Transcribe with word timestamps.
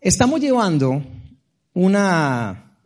Estamos 0.00 0.40
llevando 0.40 1.02
una 1.74 2.76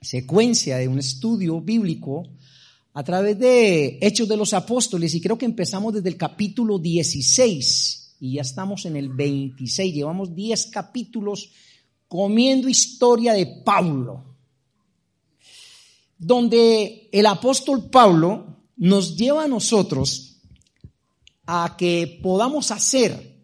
secuencia 0.00 0.76
de 0.76 0.88
un 0.88 0.98
estudio 0.98 1.60
bíblico 1.60 2.24
a 2.94 3.02
través 3.04 3.38
de 3.38 3.98
Hechos 4.02 4.28
de 4.28 4.36
los 4.36 4.52
Apóstoles 4.52 5.14
y 5.14 5.20
creo 5.20 5.38
que 5.38 5.46
empezamos 5.46 5.94
desde 5.94 6.08
el 6.08 6.16
capítulo 6.16 6.78
16 6.78 8.16
y 8.20 8.34
ya 8.34 8.42
estamos 8.42 8.84
en 8.86 8.96
el 8.96 9.08
26. 9.08 9.94
Llevamos 9.94 10.34
10 10.34 10.66
capítulos 10.66 11.50
comiendo 12.06 12.68
historia 12.68 13.32
de 13.32 13.46
Pablo, 13.64 14.24
donde 16.18 17.08
el 17.12 17.26
apóstol 17.26 17.88
Pablo 17.88 18.64
nos 18.76 19.16
lleva 19.16 19.44
a 19.44 19.48
nosotros 19.48 20.31
a 21.46 21.76
que 21.78 22.20
podamos 22.22 22.70
hacer 22.70 23.36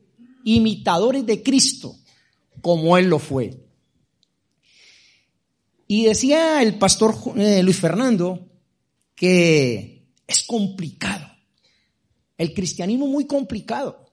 imitadores 0.44 1.26
de 1.26 1.42
Cristo 1.42 1.96
como 2.60 2.96
Él 2.96 3.06
lo 3.06 3.18
fue. 3.18 3.64
Y 5.86 6.04
decía 6.04 6.62
el 6.62 6.78
pastor 6.78 7.14
eh, 7.36 7.62
Luis 7.62 7.78
Fernando 7.78 8.46
que 9.14 10.06
es 10.26 10.44
complicado. 10.44 11.26
El 12.36 12.54
cristianismo 12.54 13.08
muy 13.08 13.26
complicado. 13.26 14.12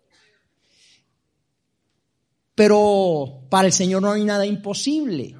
Pero 2.55 3.45
para 3.49 3.67
el 3.67 3.73
Señor 3.73 4.01
no 4.01 4.11
hay 4.11 4.23
nada 4.23 4.45
imposible. 4.45 5.35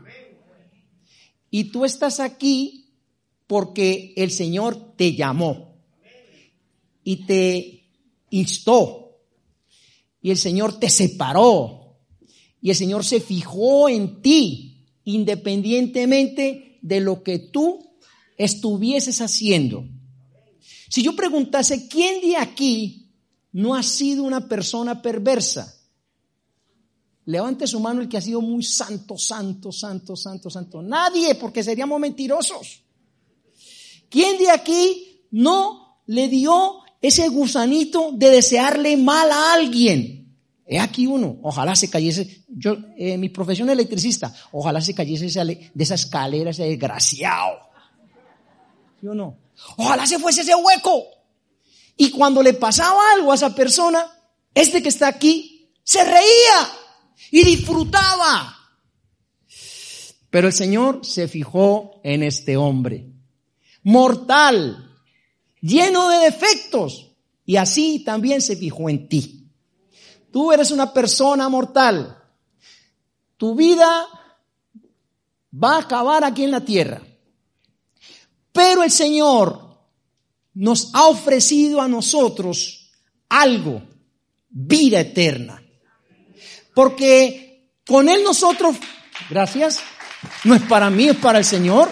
Y 1.49 1.65
tú 1.65 1.85
estás 1.85 2.19
aquí 2.19 2.91
porque 3.47 4.13
el 4.17 4.29
Señor 4.29 4.95
te 4.97 5.15
llamó 5.15 5.77
y 7.03 7.25
te 7.25 7.74
Y 10.21 10.31
el 10.31 10.37
Señor 10.37 10.79
te 10.79 10.89
separó. 10.89 11.97
Y 12.61 12.71
el 12.71 12.75
Señor 12.75 13.05
se 13.05 13.19
fijó 13.19 13.87
en 13.87 14.21
ti, 14.21 14.85
independientemente 15.05 16.79
de 16.81 16.99
lo 16.99 17.23
que 17.23 17.39
tú 17.39 17.97
estuvieses 18.37 19.21
haciendo. 19.21 19.85
Si 20.89 21.01
yo 21.03 21.15
preguntase, 21.15 21.87
¿quién 21.87 22.21
de 22.21 22.37
aquí 22.37 23.11
no 23.51 23.75
ha 23.75 23.83
sido 23.83 24.23
una 24.23 24.47
persona 24.47 25.01
perversa? 25.01 25.71
Levante 27.25 27.65
su 27.65 27.79
mano 27.79 28.01
el 28.01 28.09
que 28.09 28.17
ha 28.17 28.21
sido 28.21 28.41
muy 28.41 28.63
santo, 28.63 29.17
santo, 29.17 29.71
santo, 29.71 30.15
santo, 30.15 30.49
santo. 30.49 30.81
Nadie, 30.81 31.35
porque 31.35 31.63
seríamos 31.63 31.99
mentirosos. 31.99 32.81
¿Quién 34.09 34.37
de 34.37 34.49
aquí 34.51 35.21
no 35.31 36.01
le 36.07 36.27
dio 36.27 36.84
ese 37.07 37.27
gusanito 37.29 38.11
de 38.13 38.29
desearle 38.29 38.97
mal 38.97 39.31
a 39.31 39.53
alguien? 39.53 40.15
He 40.67 40.79
aquí 40.79 41.05
uno, 41.05 41.37
ojalá 41.43 41.75
se 41.75 41.89
cayese, 41.89 42.43
yo, 42.47 42.77
eh, 42.97 43.17
mi 43.17 43.29
profesión 43.29 43.69
electricista, 43.69 44.33
ojalá 44.51 44.81
se 44.81 44.95
cayese 44.95 45.27
de 45.45 45.83
esa 45.83 45.93
escalera 45.93 46.49
ese 46.49 46.63
desgraciado. 46.63 47.59
¿Sí 48.99 49.07
o 49.07 49.13
no? 49.13 49.37
Ojalá 49.77 50.07
se 50.07 50.17
fuese 50.17 50.41
ese 50.41 50.55
hueco. 50.55 51.03
Y 51.97 52.09
cuando 52.09 52.41
le 52.41 52.53
pasaba 52.53 52.99
algo 53.13 53.31
a 53.31 53.35
esa 53.35 53.53
persona, 53.53 54.05
este 54.53 54.81
que 54.81 54.89
está 54.89 55.07
aquí, 55.07 55.71
se 55.83 56.03
reía 56.03 56.71
y 57.31 57.43
disfrutaba. 57.43 58.57
Pero 60.29 60.47
el 60.47 60.53
Señor 60.53 61.05
se 61.05 61.27
fijó 61.27 62.01
en 62.03 62.23
este 62.23 62.57
hombre, 62.57 63.13
mortal, 63.83 64.94
lleno 65.65 66.09
de 66.09 66.19
defectos, 66.19 67.11
y 67.45 67.57
así 67.57 68.03
también 68.03 68.41
se 68.41 68.55
fijó 68.55 68.89
en 68.89 69.07
ti. 69.09 69.49
Tú 70.31 70.51
eres 70.51 70.71
una 70.71 70.93
persona 70.93 71.47
mortal. 71.49 72.17
Tu 73.37 73.55
vida 73.55 74.07
va 75.51 75.75
a 75.75 75.79
acabar 75.79 76.23
aquí 76.23 76.43
en 76.43 76.51
la 76.51 76.61
tierra. 76.61 77.01
Pero 78.51 78.83
el 78.83 78.91
Señor 78.91 79.79
nos 80.53 80.93
ha 80.93 81.07
ofrecido 81.07 81.81
a 81.81 81.87
nosotros 81.87 82.91
algo, 83.29 83.81
vida 84.49 84.99
eterna. 84.99 85.61
Porque 86.73 87.71
con 87.85 88.09
Él 88.09 88.23
nosotros, 88.23 88.75
gracias, 89.29 89.79
no 90.43 90.55
es 90.55 90.61
para 90.63 90.89
mí, 90.89 91.09
es 91.09 91.17
para 91.17 91.39
el 91.39 91.45
Señor. 91.45 91.89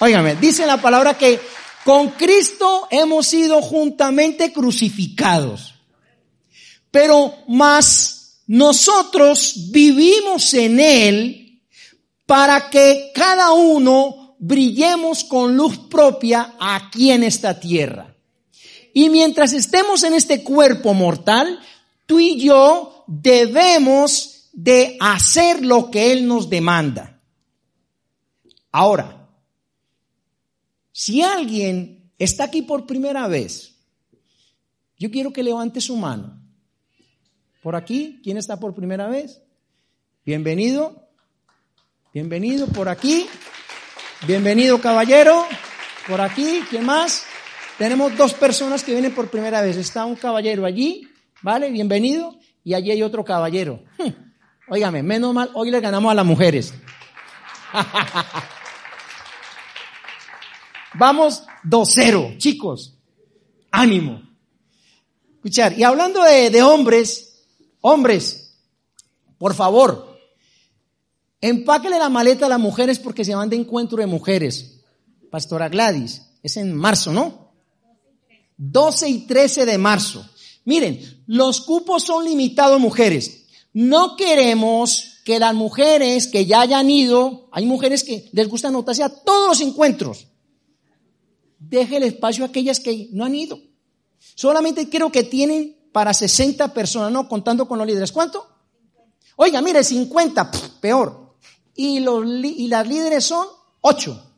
Óigame, 0.00 0.36
dice 0.36 0.66
la 0.66 0.80
palabra 0.80 1.16
que 1.16 1.53
con 1.84 2.10
Cristo 2.10 2.88
hemos 2.90 3.26
sido 3.26 3.60
juntamente 3.60 4.52
crucificados. 4.52 5.74
Pero 6.90 7.34
más 7.48 8.42
nosotros 8.46 9.70
vivimos 9.70 10.54
en 10.54 10.80
Él 10.80 11.62
para 12.26 12.70
que 12.70 13.10
cada 13.14 13.52
uno 13.52 14.36
brillemos 14.38 15.24
con 15.24 15.56
luz 15.56 15.78
propia 15.78 16.54
aquí 16.58 17.10
en 17.10 17.22
esta 17.22 17.58
tierra. 17.60 18.14
Y 18.92 19.08
mientras 19.10 19.52
estemos 19.52 20.04
en 20.04 20.14
este 20.14 20.42
cuerpo 20.42 20.94
mortal, 20.94 21.58
tú 22.06 22.20
y 22.20 22.38
yo 22.38 23.04
debemos 23.06 24.50
de 24.52 24.96
hacer 25.00 25.64
lo 25.64 25.90
que 25.90 26.12
Él 26.12 26.26
nos 26.28 26.48
demanda. 26.48 27.20
Ahora, 28.70 29.23
si 30.96 31.22
alguien 31.22 32.08
está 32.20 32.44
aquí 32.44 32.62
por 32.62 32.86
primera 32.86 33.26
vez, 33.26 33.74
yo 34.96 35.10
quiero 35.10 35.32
que 35.32 35.42
levante 35.42 35.80
su 35.80 35.96
mano. 35.96 36.40
Por 37.64 37.74
aquí, 37.74 38.20
¿quién 38.22 38.36
está 38.36 38.60
por 38.60 38.76
primera 38.76 39.08
vez? 39.08 39.42
Bienvenido. 40.24 41.08
Bienvenido 42.12 42.68
por 42.68 42.88
aquí. 42.88 43.26
Bienvenido 44.24 44.80
caballero. 44.80 45.44
Por 46.06 46.20
aquí, 46.20 46.60
¿quién 46.70 46.86
más? 46.86 47.26
Tenemos 47.76 48.16
dos 48.16 48.32
personas 48.32 48.84
que 48.84 48.92
vienen 48.92 49.12
por 49.12 49.28
primera 49.28 49.62
vez. 49.62 49.76
Está 49.76 50.04
un 50.04 50.14
caballero 50.14 50.64
allí, 50.64 51.08
¿vale? 51.42 51.72
Bienvenido 51.72 52.38
y 52.62 52.74
allí 52.74 52.92
hay 52.92 53.02
otro 53.02 53.24
caballero. 53.24 53.82
Óigame, 54.68 55.02
menos 55.02 55.34
mal, 55.34 55.50
hoy 55.54 55.72
le 55.72 55.80
ganamos 55.80 56.12
a 56.12 56.14
las 56.14 56.24
mujeres. 56.24 56.72
Vamos 60.98 61.44
2-0, 61.64 62.38
chicos. 62.38 62.94
Ánimo. 63.70 64.22
Escuchar. 65.34 65.78
Y 65.78 65.82
hablando 65.82 66.22
de, 66.22 66.62
hombres, 66.62 67.44
hombres, 67.80 68.56
por 69.36 69.54
favor, 69.54 70.18
empáquele 71.40 71.98
la 71.98 72.08
maleta 72.08 72.46
a 72.46 72.48
las 72.48 72.60
mujeres 72.60 72.98
porque 72.98 73.24
se 73.24 73.34
van 73.34 73.50
de 73.50 73.56
encuentro 73.56 73.98
de 73.98 74.06
mujeres. 74.06 74.80
Pastora 75.30 75.68
Gladys, 75.68 76.22
es 76.42 76.56
en 76.56 76.74
marzo, 76.74 77.12
¿no? 77.12 77.52
12 78.56 79.08
y 79.08 79.26
13 79.26 79.66
de 79.66 79.78
marzo. 79.78 80.24
Miren, 80.64 81.24
los 81.26 81.60
cupos 81.60 82.04
son 82.04 82.24
limitados, 82.24 82.80
mujeres. 82.80 83.46
No 83.72 84.16
queremos 84.16 85.20
que 85.24 85.38
las 85.38 85.54
mujeres 85.54 86.28
que 86.28 86.46
ya 86.46 86.60
hayan 86.60 86.88
ido, 86.88 87.48
hay 87.50 87.66
mujeres 87.66 88.04
que 88.04 88.28
les 88.32 88.48
gusta 88.48 88.68
anotarse 88.68 89.02
a 89.02 89.08
todos 89.08 89.48
los 89.48 89.60
encuentros. 89.60 90.28
Deje 91.68 91.96
el 91.96 92.02
espacio 92.02 92.44
a 92.44 92.48
aquellas 92.48 92.80
que 92.80 93.08
no 93.12 93.24
han 93.24 93.34
ido. 93.34 93.58
Solamente 94.34 94.88
creo 94.88 95.10
que 95.10 95.24
tienen 95.24 95.76
para 95.92 96.12
60 96.12 96.74
personas, 96.74 97.12
no 97.12 97.28
contando 97.28 97.68
con 97.68 97.78
los 97.78 97.86
líderes. 97.86 98.12
¿Cuánto? 98.12 98.46
Oiga, 99.36 99.60
mire, 99.62 99.82
50, 99.82 100.50
peor. 100.80 101.36
Y, 101.74 102.00
los, 102.00 102.24
y 102.26 102.68
las 102.68 102.86
líderes 102.86 103.24
son 103.24 103.46
8, 103.80 104.32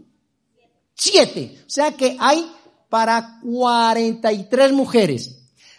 7. 0.95 1.63
O 1.67 1.71
sea 1.71 1.93
que 1.93 2.17
hay 2.19 2.51
para 2.89 3.41
43 3.43 4.73
mujeres. 4.73 5.37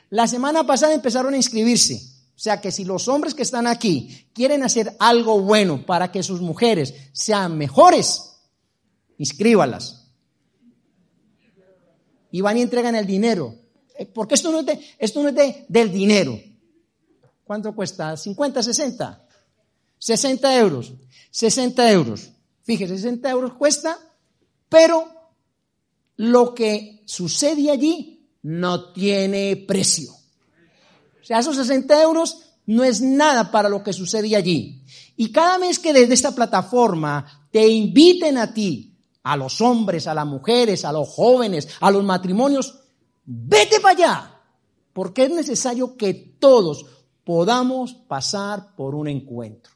La 0.09 0.27
semana 0.27 0.65
pasada 0.65 0.93
empezaron 0.93 1.33
a 1.33 1.37
inscribirse. 1.37 2.01
O 2.35 2.39
sea 2.39 2.61
que 2.61 2.71
si 2.71 2.85
los 2.85 3.07
hombres 3.07 3.33
que 3.33 3.41
están 3.41 3.65
aquí 3.65 4.27
quieren 4.33 4.63
hacer 4.63 4.95
algo 4.99 5.41
bueno 5.41 5.85
para 5.85 6.11
que 6.11 6.21
sus 6.21 6.39
mujeres 6.39 6.93
sean 7.11 7.57
mejores, 7.57 8.35
inscríbalas. 9.17 10.06
Y 12.31 12.41
van 12.41 12.57
y 12.57 12.61
entregan 12.61 12.95
el 12.95 13.05
dinero. 13.05 13.55
Eh, 13.97 14.05
porque 14.05 14.35
esto 14.35 14.51
no 14.51 14.59
es, 14.59 14.65
de, 14.65 14.79
esto 14.99 15.21
no 15.21 15.29
es 15.29 15.35
de, 15.35 15.65
del 15.67 15.91
dinero. 15.91 16.39
¿Cuánto 17.43 17.73
cuesta? 17.73 18.13
¿50, 18.13 18.61
60? 18.61 19.25
60 19.99 20.57
euros. 20.59 20.93
60 21.31 21.91
euros. 21.91 22.29
Fíjese, 22.63 22.95
60 22.97 23.29
euros 23.29 23.53
cuesta, 23.53 23.97
pero 24.67 25.07
lo 26.17 26.53
que 26.53 27.01
sucede 27.05 27.71
allí 27.71 28.27
no 28.41 28.91
tiene 28.91 29.55
precio. 29.55 30.11
O 30.11 31.25
sea, 31.25 31.39
esos 31.39 31.55
60 31.55 32.01
euros 32.01 32.39
no 32.65 32.83
es 32.83 33.01
nada 33.01 33.51
para 33.51 33.69
lo 33.69 33.83
que 33.83 33.93
sucede 33.93 34.35
allí. 34.35 34.83
Y 35.15 35.31
cada 35.31 35.57
vez 35.57 35.79
que 35.79 35.93
desde 35.93 36.13
esta 36.13 36.35
plataforma 36.35 37.47
te 37.51 37.67
inviten 37.67 38.37
a 38.37 38.53
ti, 38.53 38.96
a 39.27 39.35
los 39.35 39.59
hombres, 39.59 40.07
a 40.07 40.13
las 40.13 40.25
mujeres, 40.25 40.85
a 40.85 40.91
los 40.93 41.09
jóvenes, 41.09 41.67
a 41.81 41.91
los 41.91 42.03
matrimonios, 42.03 42.79
vete 43.25 43.79
para 43.81 43.93
allá, 43.93 44.41
porque 44.93 45.25
es 45.25 45.31
necesario 45.31 45.97
que 45.97 46.13
todos 46.13 46.85
podamos 47.25 47.93
pasar 47.93 48.73
por 48.75 48.95
un 48.95 49.09
encuentro. 49.09 49.73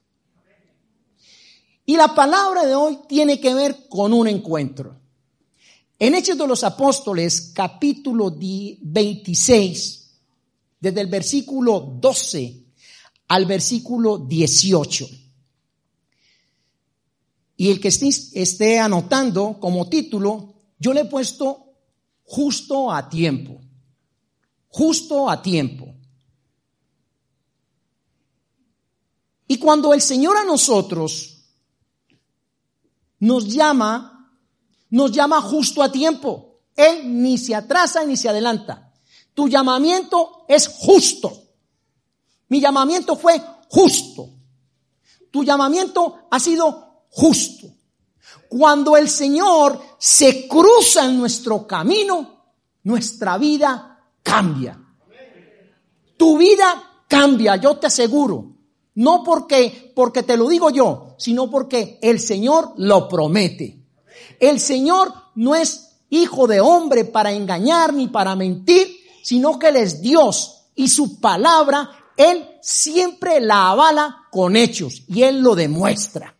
Y 1.86 1.98
la 1.98 2.16
palabra 2.16 2.66
de 2.66 2.76
hoy 2.76 3.00
tiene 3.10 3.42
que 3.42 3.54
ver 3.54 3.90
con 3.90 4.14
un 4.14 4.30
encuentro. 4.30 4.96
En 6.00 6.16
Hechos 6.16 6.38
de 6.38 6.48
los 6.48 6.64
Apóstoles, 6.64 7.52
capítulo 7.54 8.34
26, 8.34 10.12
desde 10.80 11.02
el 11.02 11.08
versículo 11.08 11.98
12 12.00 12.64
al 13.28 13.46
versículo 13.46 14.18
18. 14.18 15.21
Y 17.62 17.70
el 17.70 17.80
que 17.80 17.90
esté, 17.90 18.80
anotando 18.80 19.60
como 19.60 19.88
título, 19.88 20.56
yo 20.80 20.94
le 20.94 21.02
he 21.02 21.06
puesto 21.06 21.76
justo 22.24 22.92
a 22.92 23.08
tiempo. 23.08 23.62
Justo 24.68 25.30
a 25.30 25.44
tiempo. 25.44 25.94
Y 29.48 29.60
cuando 29.60 29.94
el 29.94 30.02
Señor 30.02 30.38
a 30.38 30.44
nosotros 30.44 31.46
nos 33.20 33.54
llama, 33.54 34.34
nos 34.90 35.12
llama 35.12 35.40
justo 35.40 35.84
a 35.84 35.92
tiempo. 35.92 36.62
Él 36.76 37.22
ni 37.22 37.38
se 37.38 37.54
atrasa 37.54 38.04
ni 38.06 38.18
se 38.18 38.28
adelanta. 38.28 38.92
Tu 39.36 39.48
llamamiento 39.48 40.46
es 40.48 40.68
justo. 40.68 41.44
Mi 42.48 42.60
llamamiento 42.60 43.16
fue 43.16 43.40
justo. 43.70 44.32
Tu 45.30 45.44
llamamiento 45.44 46.28
ha 46.32 46.40
sido 46.40 46.91
justo. 47.12 47.68
Cuando 48.50 48.98
el 48.98 49.08
Señor 49.08 49.80
se 49.98 50.48
cruza 50.48 51.06
en 51.06 51.18
nuestro 51.20 51.66
camino, 51.66 52.56
nuestra 52.84 53.38
vida 53.38 54.04
cambia. 54.24 54.78
Tu 56.18 56.38
vida 56.38 57.04
cambia, 57.08 57.56
yo 57.56 57.78
te 57.78 57.88
aseguro. 57.88 58.52
No 58.96 59.24
porque, 59.24 59.94
porque 59.96 60.24
te 60.24 60.36
lo 60.36 60.50
digo 60.50 60.70
yo, 60.70 61.16
sino 61.18 61.50
porque 61.50 61.98
el 62.02 62.20
Señor 62.20 62.74
lo 62.78 63.08
promete. 63.08 63.80
El 64.40 64.60
Señor 64.60 65.14
no 65.36 65.56
es 65.56 66.00
hijo 66.10 66.46
de 66.46 66.60
hombre 66.60 67.06
para 67.06 67.32
engañar 67.32 67.94
ni 67.94 68.08
para 68.08 68.36
mentir, 68.36 68.98
sino 69.24 69.58
que 69.58 69.70
Él 69.70 69.78
es 69.78 70.02
Dios 70.02 70.68
y 70.76 70.90
su 70.90 71.20
palabra, 71.20 71.90
Él 72.18 72.46
siempre 72.62 73.40
la 73.40 73.70
avala 73.70 74.28
con 74.30 74.56
hechos 74.56 75.04
y 75.08 75.24
Él 75.24 75.42
lo 75.42 75.56
demuestra. 75.56 76.36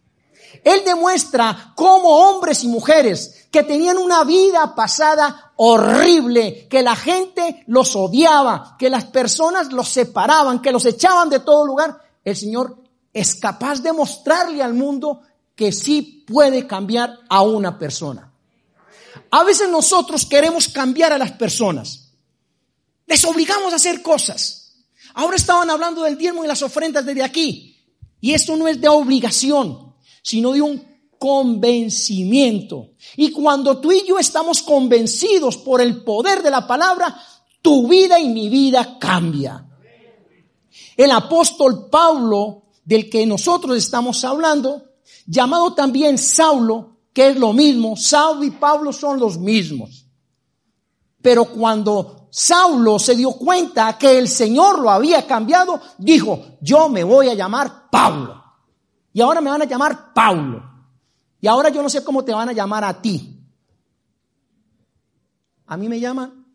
Él 0.64 0.84
demuestra 0.86 1.74
cómo 1.76 2.30
hombres 2.30 2.64
y 2.64 2.68
mujeres 2.68 3.48
que 3.52 3.64
tenían 3.64 3.98
una 3.98 4.24
vida 4.24 4.76
pasada 4.76 5.54
horrible, 5.56 6.68
que 6.70 6.84
la 6.84 6.96
gente 6.96 7.64
los 7.68 7.96
odiaba, 7.96 8.76
que 8.78 8.90
las 8.90 9.06
personas 9.06 9.72
los 9.74 9.90
separaban, 9.90 10.62
que 10.62 10.72
los 10.72 10.86
echaban 10.86 11.30
de 11.30 11.40
todo 11.40 11.66
lugar, 11.66 12.00
el 12.24 12.36
Señor 12.36 12.78
es 13.12 13.36
capaz 13.36 13.82
de 13.82 13.92
mostrarle 13.92 14.62
al 14.62 14.74
mundo 14.74 15.22
que 15.56 15.72
sí 15.72 16.24
puede 16.28 16.68
cambiar 16.68 17.18
a 17.28 17.42
una 17.42 17.78
persona. 17.78 18.32
A 19.32 19.44
veces 19.44 19.70
nosotros 19.70 20.26
queremos 20.26 20.68
cambiar 20.68 21.12
a 21.12 21.18
las 21.18 21.32
personas. 21.32 22.12
Les 23.08 23.24
obligamos 23.26 23.74
a 23.74 23.78
hacer 23.78 24.02
cosas. 24.02 24.74
Ahora 25.14 25.36
estaban 25.36 25.70
hablando 25.70 26.04
del 26.04 26.18
diezmo 26.18 26.44
y 26.46 26.48
las 26.48 26.62
ofrendas 26.62 27.06
desde 27.06 27.24
aquí. 27.24 27.78
Y 28.22 28.34
esto 28.34 28.56
no 28.56 28.68
es 28.68 28.80
de 28.80 28.88
obligación 28.88 29.91
sino 30.22 30.52
de 30.54 30.62
un 30.62 30.92
convencimiento. 31.18 32.92
Y 33.16 33.32
cuando 33.32 33.80
tú 33.80 33.92
y 33.92 34.04
yo 34.08 34.18
estamos 34.18 34.62
convencidos 34.64 35.58
por 35.58 35.82
el 35.82 36.04
poder 36.04 36.42
de 36.42 36.50
la 36.50 36.66
palabra, 36.66 37.16
tu 37.62 37.88
vida 37.88 38.20
y 38.20 38.30
mi 38.30 38.50
vida 38.50 38.98
cambia. 39.00 39.68
El 40.98 41.12
apóstol 41.12 41.90
Pablo, 41.90 42.64
del 42.84 43.10
que 43.10 43.26
nosotros 43.26 43.78
estamos 43.78 44.24
hablando, 44.24 44.84
llamado 45.28 45.74
también 45.74 46.18
Saulo, 46.18 46.98
que 47.14 47.30
es 47.30 47.38
lo 47.38 47.54
mismo, 47.54 47.96
Saulo 47.96 48.44
y 48.44 48.52
Pablo 48.52 48.92
son 48.92 49.20
los 49.20 49.38
mismos. 49.38 50.08
Pero 51.22 51.46
cuando 51.46 52.30
Saulo 52.32 52.98
se 52.98 53.16
dio 53.16 53.34
cuenta 53.34 53.98
que 53.98 54.18
el 54.18 54.28
Señor 54.28 54.80
lo 54.80 54.90
había 54.90 55.28
cambiado, 55.28 55.80
dijo, 55.98 56.58
yo 56.62 56.90
me 56.90 57.04
voy 57.04 57.30
a 57.30 57.34
llamar 57.34 57.90
Pablo. 57.92 58.41
Y 59.14 59.22
ahora 59.22 59.42
me 59.42 59.50
van 59.50 59.62
a 59.62 59.66
llamar 59.66 60.14
Paulo. 60.14 60.64
Y 61.40 61.48
ahora 61.48 61.70
yo 61.70 61.82
no 61.82 61.90
sé 61.90 62.04
cómo 62.04 62.24
te 62.24 62.34
van 62.34 62.50
a 62.50 62.54
llamar 62.54 62.84
a 62.84 63.02
ti. 63.02 63.40
A 65.66 65.78
mí 65.78 65.90
me 65.90 66.00
llaman 66.00 66.46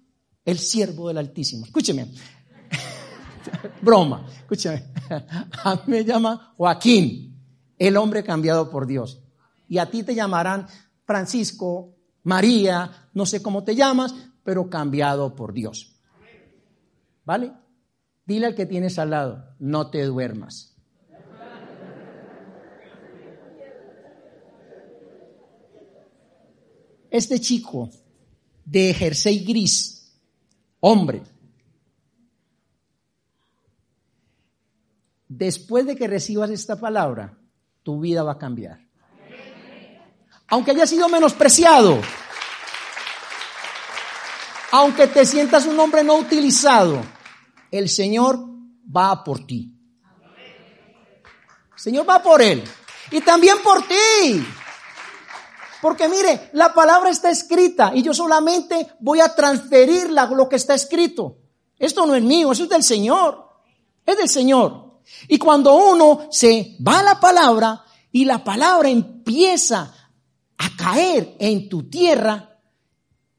el 0.44 0.58
siervo 0.58 1.08
del 1.08 1.19
Altísimo. 1.19 1.67
Escúcheme. 1.67 2.11
Broma. 3.82 4.26
Escúcheme. 4.38 4.85
A 5.64 5.75
mí 5.75 5.81
me 5.87 6.05
llaman 6.05 6.38
Joaquín, 6.56 7.43
el 7.79 7.97
hombre 7.97 8.23
cambiado 8.23 8.70
por 8.70 8.87
Dios. 8.87 9.23
Y 9.69 9.79
a 9.79 9.91
ti 9.91 10.02
te 10.02 10.14
llamarán 10.14 10.67
Francisco, 11.05 11.94
María, 12.23 13.09
no 13.14 13.26
sé 13.26 13.43
cómo 13.43 13.64
te 13.64 13.75
llamas, 13.75 14.14
pero 14.43 14.69
cambiado 14.70 15.35
por 15.35 15.52
Dios. 15.52 15.97
¿Vale? 17.25 17.52
Dile 18.25 18.47
al 18.47 18.55
que 18.55 18.67
tienes 18.67 18.99
al 18.99 19.11
lado, 19.11 19.55
no 19.59 19.91
te 19.91 20.05
duermas. 20.05 20.75
Este 27.17 27.41
chico 27.41 27.91
de 28.65 28.95
jersey 28.95 29.45
gris, 29.45 30.13
hombre, 30.81 31.23
después 35.29 35.87
de 35.87 35.97
que 35.97 36.07
recibas 36.07 36.51
esta 36.51 36.79
palabra, 36.79 37.39
tu 37.83 38.01
vida 38.01 38.23
va 38.23 38.33
a 38.33 38.39
cambiar. 38.39 38.81
Aunque 40.49 40.71
haya 40.71 40.87
sido 40.87 41.09
menospreciado, 41.09 42.01
aunque 44.73 45.07
te 45.07 45.25
sientas 45.25 45.67
un 45.67 45.79
hombre 45.79 46.05
no 46.05 46.17
utilizado, 46.17 47.03
el 47.71 47.89
Señor 47.89 48.39
va 48.95 49.25
por 49.25 49.47
ti. 49.47 49.73
El 51.75 51.81
Señor 51.81 52.09
va 52.09 52.23
por 52.23 52.41
él. 52.43 52.62
Y 53.11 53.21
también 53.21 53.59
por 53.62 53.83
ti. 53.87 54.45
Porque 55.87 56.09
mire, 56.09 56.50
la 56.55 56.75
palabra 56.75 57.11
está 57.11 57.31
escrita 57.31 57.93
y 57.94 58.03
yo 58.03 58.12
solamente 58.12 58.88
voy 58.99 59.21
a 59.21 59.33
transferir 59.33 60.11
lo 60.11 60.49
que 60.49 60.56
está 60.56 60.75
escrito. 60.75 61.37
Esto 61.79 62.05
no 62.05 62.17
es 62.17 62.25
mío, 62.25 62.50
eso 62.50 62.65
es 62.65 62.71
del 62.71 62.83
Señor. 62.83 63.49
Es 64.05 64.16
del 64.16 64.28
Señor. 64.28 64.99
Y 65.28 65.38
cuando 65.38 65.76
uno 65.76 66.26
se 66.28 66.76
va 66.85 66.99
a 66.99 67.02
la 67.05 67.21
palabra 67.21 67.85
y 68.11 68.25
la 68.25 68.43
palabra 68.43 68.88
empieza 68.88 69.95
a 70.59 70.76
caer 70.76 71.37
en 71.38 71.69
tu 71.69 71.88
tierra, 71.88 72.59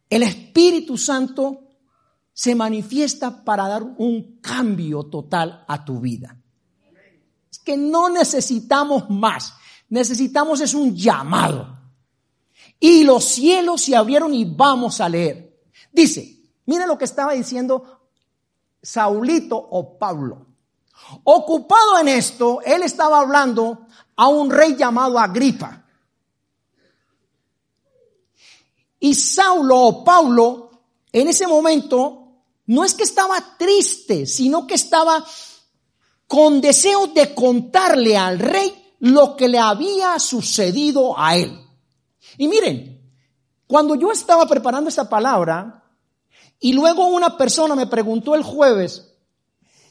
el 0.10 0.24
Espíritu 0.24 0.98
Santo 0.98 1.64
se 2.32 2.56
manifiesta 2.56 3.44
para 3.44 3.68
dar 3.68 3.84
un 3.84 4.40
cambio 4.40 5.04
total 5.08 5.66
a 5.68 5.84
tu 5.84 6.00
vida. 6.00 6.40
Es 7.52 7.60
que 7.60 7.76
no 7.76 8.08
necesitamos 8.08 9.10
más, 9.10 9.54
necesitamos 9.90 10.62
es 10.62 10.74
un 10.74 10.96
llamado. 10.96 11.77
Y 12.80 13.04
los 13.04 13.26
cielos 13.26 13.82
se 13.82 13.96
abrieron 13.96 14.34
y 14.34 14.46
vamos 14.46 15.02
a 15.02 15.10
leer. 15.10 15.60
Dice, 15.92 16.40
mire 16.66 16.86
lo 16.86 16.98
que 16.98 17.06
estaba 17.06 17.34
diciendo 17.34 18.02
Saulito 18.82 19.58
o 19.58 19.98
Pablo. 19.98 20.46
Ocupado 21.24 22.00
en 22.00 22.10
esto, 22.10 22.62
él 22.64 22.84
estaba 22.84 23.20
hablando 23.20 23.88
a 24.16 24.28
un 24.28 24.50
rey 24.50 24.76
llamado 24.76 25.18
Agripa. 25.18 25.86
Y 29.00 29.14
Saulo 29.14 29.80
o 29.80 30.04
Pablo, 30.04 30.72
en 31.12 31.28
ese 31.28 31.48
momento, 31.48 32.28
no 32.66 32.84
es 32.84 32.94
que 32.94 33.04
estaba 33.04 33.58
triste, 33.58 34.26
sino 34.26 34.68
que 34.68 34.76
estaba 34.76 35.24
con 36.28 36.60
deseo 36.60 37.08
de 37.08 37.34
contarle 37.34 38.18
al 38.18 38.40
rey 38.40 38.96
lo 39.00 39.36
que 39.36 39.48
le 39.48 39.60
había 39.60 40.20
sucedido 40.20 41.18
a 41.18 41.38
él. 41.38 41.67
Y 42.38 42.48
miren, 42.48 43.02
cuando 43.66 43.96
yo 43.96 44.12
estaba 44.12 44.46
preparando 44.46 44.90
esta 44.90 45.10
palabra, 45.10 45.84
y 46.60 46.74
luego 46.74 47.08
una 47.08 47.38
persona 47.38 47.76
me 47.76 47.88
preguntó 47.88 48.36
el 48.36 48.44
jueves, 48.44 49.14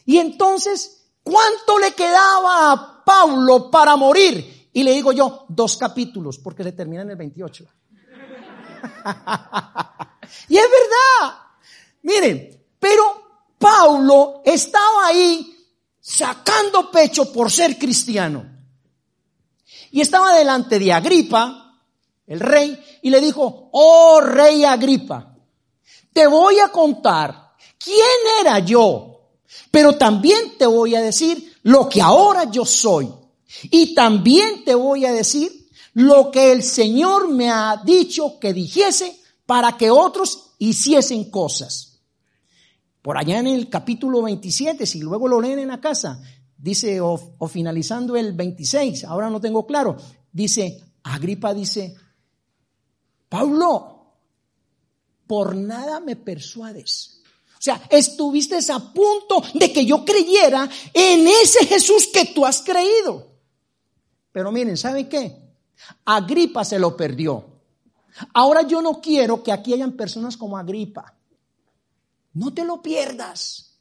y 0.04 0.18
entonces, 0.18 1.08
¿cuánto 1.22 1.78
le 1.78 1.92
quedaba 1.92 2.72
a 2.72 3.04
Pablo 3.04 3.70
para 3.70 3.96
morir? 3.96 4.68
Y 4.72 4.82
le 4.82 4.92
digo 4.92 5.12
yo, 5.12 5.46
dos 5.48 5.76
capítulos, 5.76 6.38
porque 6.38 6.62
se 6.62 6.72
termina 6.72 7.02
en 7.02 7.10
el 7.10 7.16
28. 7.16 7.64
y 10.48 10.56
es 10.56 10.64
verdad. 10.64 11.34
Miren, 12.02 12.64
pero 12.78 13.26
Pablo 13.58 14.42
estaba 14.44 15.06
ahí 15.06 15.52
sacando 16.00 16.90
pecho 16.90 17.32
por 17.32 17.50
ser 17.50 17.78
cristiano. 17.78 18.54
Y 19.90 20.00
estaba 20.00 20.36
delante 20.36 20.78
de 20.78 20.92
Agripa, 20.92 21.65
el 22.26 22.40
rey, 22.40 22.78
y 23.02 23.10
le 23.10 23.20
dijo, 23.20 23.68
oh 23.72 24.20
rey 24.20 24.64
Agripa, 24.64 25.36
te 26.12 26.26
voy 26.26 26.58
a 26.58 26.68
contar 26.68 27.54
quién 27.78 28.40
era 28.40 28.58
yo, 28.58 29.20
pero 29.70 29.96
también 29.96 30.56
te 30.58 30.66
voy 30.66 30.94
a 30.94 31.02
decir 31.02 31.56
lo 31.62 31.88
que 31.88 32.00
ahora 32.00 32.50
yo 32.50 32.64
soy. 32.64 33.12
Y 33.70 33.94
también 33.94 34.64
te 34.64 34.74
voy 34.74 35.04
a 35.04 35.12
decir 35.12 35.68
lo 35.94 36.30
que 36.30 36.52
el 36.52 36.62
Señor 36.62 37.28
me 37.28 37.50
ha 37.50 37.80
dicho 37.84 38.38
que 38.38 38.52
dijese 38.52 39.18
para 39.46 39.76
que 39.76 39.90
otros 39.90 40.52
hiciesen 40.58 41.30
cosas. 41.30 42.00
Por 43.02 43.16
allá 43.16 43.38
en 43.38 43.46
el 43.46 43.68
capítulo 43.68 44.22
27, 44.22 44.84
si 44.84 45.00
luego 45.00 45.28
lo 45.28 45.40
leen 45.40 45.60
en 45.60 45.68
la 45.68 45.80
casa, 45.80 46.20
dice, 46.58 47.00
o, 47.00 47.16
finalizando 47.48 48.16
el 48.16 48.32
26, 48.32 49.04
ahora 49.04 49.30
no 49.30 49.40
tengo 49.40 49.64
claro, 49.66 49.96
dice, 50.32 50.82
Agripa 51.04 51.54
dice, 51.54 51.94
Pablo, 53.28 53.96
por 55.26 55.54
nada 55.56 56.00
me 56.00 56.16
persuades. 56.16 57.22
O 57.58 57.62
sea, 57.66 57.82
estuviste 57.90 58.58
a 58.70 58.78
punto 58.78 59.42
de 59.54 59.72
que 59.72 59.84
yo 59.84 60.04
creyera 60.04 60.68
en 60.92 61.26
ese 61.26 61.66
Jesús 61.66 62.08
que 62.12 62.26
tú 62.26 62.46
has 62.46 62.62
creído. 62.62 63.26
Pero 64.30 64.52
miren, 64.52 64.76
¿saben 64.76 65.08
qué? 65.08 65.36
Agripa 66.04 66.64
se 66.64 66.78
lo 66.78 66.96
perdió. 66.96 67.44
Ahora 68.34 68.62
yo 68.62 68.80
no 68.80 69.00
quiero 69.00 69.42
que 69.42 69.52
aquí 69.52 69.72
hayan 69.72 69.92
personas 69.92 70.36
como 70.36 70.56
Agripa. 70.56 71.14
No 72.34 72.52
te 72.52 72.64
lo 72.64 72.82
pierdas. 72.82 73.78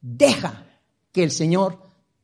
Deja 0.00 0.66
que 1.12 1.22
el 1.22 1.30
Señor 1.30 1.78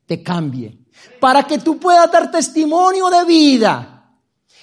te 0.05 0.23
cambie 0.23 0.79
para 1.19 1.43
que 1.43 1.59
tú 1.59 1.79
puedas 1.79 2.11
dar 2.11 2.31
testimonio 2.31 3.09
de 3.09 3.25
vida 3.25 3.94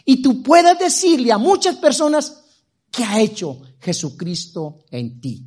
y 0.04 0.22
tú 0.22 0.42
puedas 0.42 0.78
decirle 0.78 1.32
a 1.32 1.38
muchas 1.38 1.76
personas 1.76 2.44
que 2.90 3.04
ha 3.04 3.20
hecho 3.20 3.62
Jesucristo 3.80 4.84
en 4.90 5.20
ti. 5.20 5.46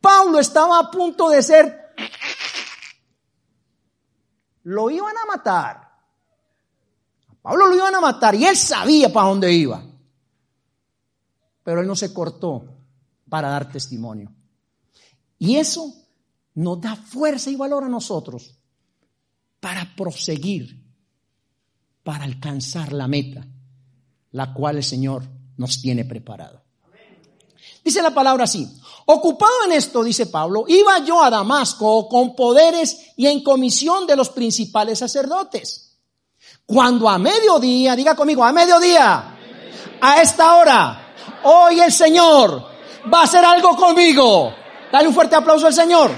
Pablo 0.00 0.38
estaba 0.38 0.78
a 0.78 0.90
punto 0.90 1.28
de 1.28 1.42
ser, 1.42 1.94
lo 4.64 4.90
iban 4.90 5.16
a 5.16 5.26
matar. 5.26 5.88
Pablo 7.42 7.66
lo 7.68 7.74
iban 7.74 7.94
a 7.94 8.00
matar 8.00 8.34
y 8.34 8.44
él 8.44 8.56
sabía 8.56 9.12
para 9.12 9.28
dónde 9.28 9.52
iba. 9.52 9.82
Pero 11.62 11.80
él 11.80 11.86
no 11.86 11.96
se 11.96 12.12
cortó 12.12 12.78
para 13.28 13.50
dar 13.50 13.70
testimonio. 13.70 14.32
Y 15.38 15.56
eso 15.56 15.94
nos 16.54 16.80
da 16.80 16.96
fuerza 16.96 17.50
y 17.50 17.56
valor 17.56 17.84
a 17.84 17.88
nosotros 17.88 18.58
para 19.60 19.94
proseguir, 19.94 20.87
para 22.08 22.24
alcanzar 22.24 22.94
la 22.94 23.06
meta, 23.06 23.46
la 24.30 24.54
cual 24.54 24.78
el 24.78 24.82
Señor 24.82 25.24
nos 25.58 25.82
tiene 25.82 26.06
preparado. 26.06 26.62
Dice 27.84 28.00
la 28.00 28.14
palabra 28.14 28.44
así, 28.44 28.66
ocupado 29.04 29.66
en 29.66 29.72
esto, 29.72 30.02
dice 30.02 30.24
Pablo, 30.24 30.64
iba 30.68 31.04
yo 31.04 31.22
a 31.22 31.28
Damasco 31.28 32.08
con 32.08 32.34
poderes 32.34 33.12
y 33.14 33.26
en 33.26 33.42
comisión 33.42 34.06
de 34.06 34.16
los 34.16 34.30
principales 34.30 35.00
sacerdotes 35.00 35.98
cuando 36.64 37.10
a 37.10 37.18
mediodía, 37.18 37.94
diga 37.94 38.16
conmigo, 38.16 38.42
a 38.42 38.52
mediodía, 38.52 39.36
a 40.00 40.22
esta 40.22 40.54
hora, 40.54 41.12
hoy 41.44 41.78
el 41.80 41.92
Señor 41.92 42.70
va 43.12 43.20
a 43.20 43.24
hacer 43.24 43.44
algo 43.44 43.76
conmigo. 43.76 44.54
Dale 44.90 45.08
un 45.08 45.14
fuerte 45.14 45.36
aplauso 45.36 45.66
al 45.66 45.74
Señor. 45.74 46.10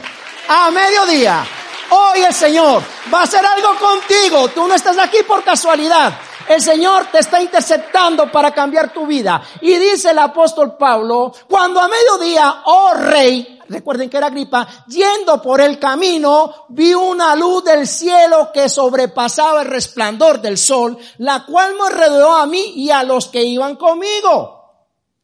A 0.49 0.71
mediodía, 0.71 1.45
hoy 1.91 2.23
el 2.23 2.35
Señor 2.35 2.83
va 3.13 3.21
a 3.21 3.25
hacer 3.25 3.45
algo 3.45 3.79
contigo. 3.79 4.49
Tú 4.49 4.67
no 4.67 4.75
estás 4.75 4.99
aquí 4.99 5.19
por 5.27 5.45
casualidad. 5.45 6.13
El 6.49 6.61
Señor 6.61 7.07
te 7.13 7.19
está 7.19 7.41
interceptando 7.41 8.31
para 8.31 8.53
cambiar 8.53 8.93
tu 8.93 9.07
vida. 9.07 9.41
Y 9.61 9.75
dice 9.77 10.11
el 10.11 10.19
apóstol 10.19 10.77
Pablo, 10.77 11.33
cuando 11.49 11.81
a 11.81 11.89
mediodía, 11.89 12.63
oh 12.65 12.95
rey, 12.95 13.61
recuerden 13.69 14.11
que 14.11 14.17
era 14.17 14.31
gripa, 14.31 14.67
yendo 14.89 15.41
por 15.41 15.61
el 15.61 15.79
camino, 15.79 16.67
vi 16.71 16.93
una 16.93 17.37
luz 17.37 17.63
del 17.65 17.87
cielo 17.87 18.51
que 18.53 18.69
sobrepasaba 18.69 19.63
el 19.63 19.69
resplandor 19.69 20.41
del 20.41 20.59
sol, 20.59 20.99
la 21.19 21.47
cual 21.47 21.75
me 21.75 21.89
rodeó 21.89 22.35
a 22.35 22.47
mí 22.47 22.73
y 22.75 22.91
a 22.91 23.05
los 23.05 23.29
que 23.29 23.45
iban 23.45 23.77
conmigo. 23.77 24.73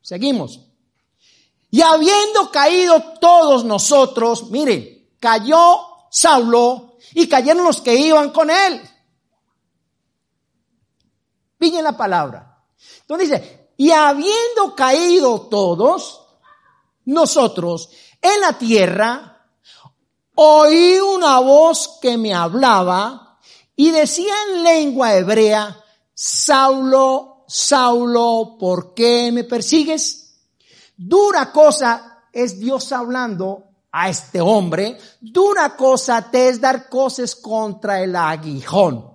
Seguimos. 0.01 0.61
Y 1.73 1.83
habiendo 1.83 2.53
caído 2.53 3.03
todos 3.21 3.65
nosotros, 3.65 4.51
mire, 4.51 5.09
cayó 5.19 5.96
Saulo 6.17 6.97
y 7.13 7.29
cayeron 7.29 7.67
los 7.67 7.83
que 7.83 7.95
iban 7.95 8.31
con 8.31 8.51
él. 8.51 8.81
Pillen 11.59 11.85
la 11.85 11.95
palabra. 11.95 12.65
Entonces 13.03 13.29
dice, 13.29 13.71
y 13.77 13.91
habiendo 13.91 14.75
caído 14.75 15.43
todos, 15.43 16.23
nosotros 17.05 17.91
en 18.23 18.41
la 18.41 18.57
tierra, 18.57 19.47
oí 20.37 20.99
una 21.01 21.39
voz 21.41 21.99
que 22.01 22.17
me 22.17 22.33
hablaba 22.33 23.39
y 23.77 23.91
decía 23.91 24.33
en 24.49 24.63
lengua 24.63 25.15
hebrea, 25.15 25.85
Saulo, 26.15 27.45
Saulo, 27.47 28.57
¿por 28.59 28.95
qué 28.95 29.31
me 29.33 29.45
persigues? 29.45 30.35
Dura 30.97 31.53
cosa 31.53 32.25
es 32.33 32.59
Dios 32.59 32.91
hablando 32.93 33.66
a 33.99 34.11
este 34.11 34.43
hombre, 34.43 34.99
dura 35.23 35.75
cosa 35.75 36.31
te 36.31 36.51
es 36.51 36.61
dar 36.61 36.91
cosas 36.91 37.35
contra 37.35 38.03
el 38.03 38.15
aguijón. 38.15 39.11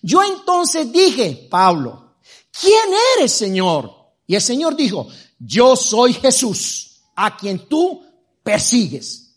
Yo 0.00 0.22
entonces 0.24 0.90
dije, 0.90 1.48
Pablo, 1.50 2.14
¿quién 2.50 2.94
eres, 3.18 3.30
Señor? 3.30 3.92
Y 4.26 4.36
el 4.36 4.40
Señor 4.40 4.74
dijo, 4.74 5.06
yo 5.38 5.76
soy 5.76 6.14
Jesús 6.14 7.02
a 7.14 7.36
quien 7.36 7.68
tú 7.68 8.02
persigues. 8.42 9.34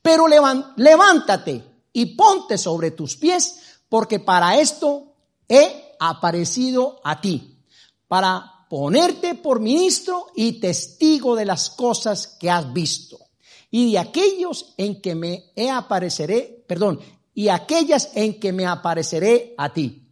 Pero 0.00 0.28
levántate 0.28 1.64
y 1.92 2.14
ponte 2.14 2.56
sobre 2.58 2.92
tus 2.92 3.16
pies, 3.16 3.80
porque 3.88 4.20
para 4.20 4.56
esto 4.60 5.16
he 5.48 5.96
aparecido 5.98 7.00
a 7.02 7.20
ti, 7.20 7.58
para 8.06 8.68
ponerte 8.70 9.34
por 9.34 9.58
ministro 9.58 10.28
y 10.36 10.60
testigo 10.60 11.34
de 11.34 11.44
las 11.44 11.70
cosas 11.70 12.36
que 12.38 12.48
has 12.48 12.72
visto 12.72 13.27
y 13.70 13.92
de 13.92 13.98
aquellos 13.98 14.74
en 14.76 15.00
que 15.00 15.14
me 15.14 15.52
apareceré, 15.70 16.64
perdón, 16.66 17.00
y 17.34 17.48
aquellas 17.48 18.10
en 18.14 18.40
que 18.40 18.52
me 18.52 18.66
apareceré 18.66 19.54
a 19.56 19.72
ti, 19.72 20.08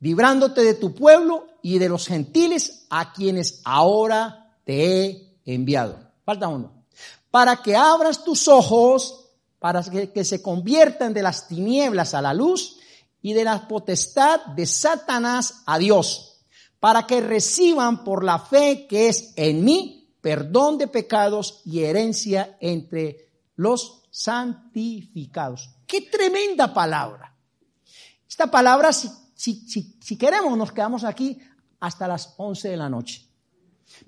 librándote 0.00 0.62
de 0.62 0.74
tu 0.74 0.94
pueblo 0.94 1.46
y 1.62 1.78
de 1.78 1.88
los 1.88 2.06
gentiles 2.06 2.86
a 2.90 3.12
quienes 3.12 3.60
ahora 3.64 4.56
te 4.64 4.84
he 4.84 5.36
enviado. 5.44 5.98
Falta 6.24 6.48
uno. 6.48 6.84
Para 7.30 7.62
que 7.62 7.76
abras 7.76 8.24
tus 8.24 8.48
ojos, 8.48 9.22
para 9.58 9.82
que, 9.82 10.24
se 10.24 10.42
conviertan 10.42 11.14
de 11.14 11.22
las 11.22 11.46
tinieblas 11.46 12.14
a 12.14 12.22
la 12.22 12.34
luz 12.34 12.78
y 13.20 13.32
de 13.32 13.44
la 13.44 13.68
potestad 13.68 14.40
de 14.46 14.66
Satanás 14.66 15.62
a 15.66 15.78
Dios, 15.78 16.40
para 16.80 17.06
que 17.06 17.20
reciban 17.20 18.02
por 18.02 18.24
la 18.24 18.38
fe 18.38 18.86
que 18.88 19.08
es 19.08 19.32
en 19.36 19.64
mí 19.64 20.01
perdón 20.22 20.78
de 20.78 20.86
pecados 20.86 21.60
y 21.66 21.80
herencia 21.80 22.56
entre 22.60 23.28
los 23.56 24.04
santificados. 24.10 25.74
Qué 25.86 26.02
tremenda 26.02 26.72
palabra. 26.72 27.36
Esta 28.26 28.50
palabra, 28.50 28.92
si, 28.92 29.10
si, 29.34 30.16
queremos, 30.16 30.56
nos 30.56 30.72
quedamos 30.72 31.04
aquí 31.04 31.38
hasta 31.80 32.08
las 32.08 32.34
11 32.38 32.70
de 32.70 32.76
la 32.76 32.88
noche. 32.88 33.26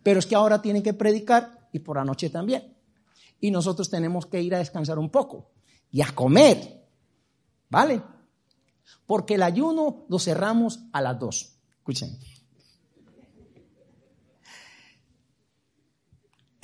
Pero 0.02 0.21
es 0.21 0.26
que 0.26 0.37
ahora 0.37 0.62
tienen 0.62 0.83
que 0.83 0.94
predicar 0.94 1.68
y 1.73 1.80
por 1.80 1.97
la 1.97 2.04
noche 2.04 2.30
también. 2.30 2.75
Y 3.40 3.50
nosotros 3.50 3.90
tenemos 3.90 4.26
que 4.26 4.40
ir 4.40 4.54
a 4.54 4.59
descansar 4.59 4.99
un 4.99 5.11
poco 5.11 5.50
y 5.90 6.00
a 6.00 6.14
comer. 6.14 6.87
¿Vale? 7.68 8.00
Porque 9.04 9.35
el 9.35 9.42
ayuno 9.42 10.06
lo 10.09 10.18
cerramos 10.18 10.80
a 10.92 11.02
las 11.02 11.18
dos. 11.18 11.56
Escuchen. 11.78 12.16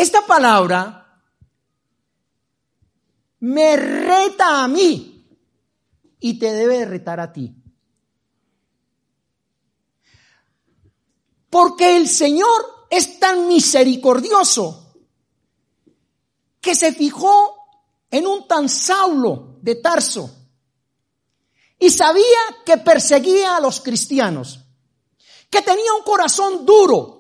Esta 0.01 0.27
palabra 0.27 1.23
me 3.41 3.77
reta 3.77 4.65
a 4.65 4.67
mí 4.67 5.29
y 6.21 6.39
te 6.39 6.55
debe 6.55 6.87
retar 6.87 7.21
a 7.21 7.31
ti. 7.31 7.55
Porque 11.51 11.99
el 11.99 12.09
Señor 12.09 12.87
es 12.89 13.21
tan 13.21 13.47
misericordioso 13.47 14.95
que 16.63 16.75
se 16.75 16.95
fijó 16.95 17.57
en 18.11 18.27
un 18.27 18.49
tan 18.49 18.71
Saulo 18.71 19.59
de 19.61 19.75
Tarso 19.75 20.35
y 21.79 21.91
sabía 21.91 22.25
que 22.65 22.79
perseguía 22.79 23.55
a 23.55 23.61
los 23.61 23.83
cristianos, 23.83 24.61
que 25.51 25.61
tenía 25.61 25.93
un 25.93 26.05
corazón 26.05 26.65
duro, 26.65 27.20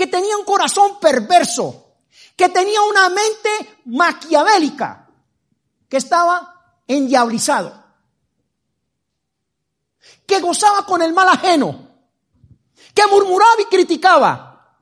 que 0.00 0.06
tenía 0.06 0.34
un 0.38 0.46
corazón 0.46 0.98
perverso, 0.98 1.96
que 2.34 2.48
tenía 2.48 2.80
una 2.80 3.10
mente 3.10 3.80
maquiavélica, 3.84 5.10
que 5.90 5.98
estaba 5.98 6.78
endiablizado, 6.88 7.84
que 10.24 10.40
gozaba 10.40 10.86
con 10.86 11.02
el 11.02 11.12
mal 11.12 11.28
ajeno, 11.28 11.86
que 12.94 13.06
murmuraba 13.08 13.60
y 13.60 13.64
criticaba, 13.66 14.74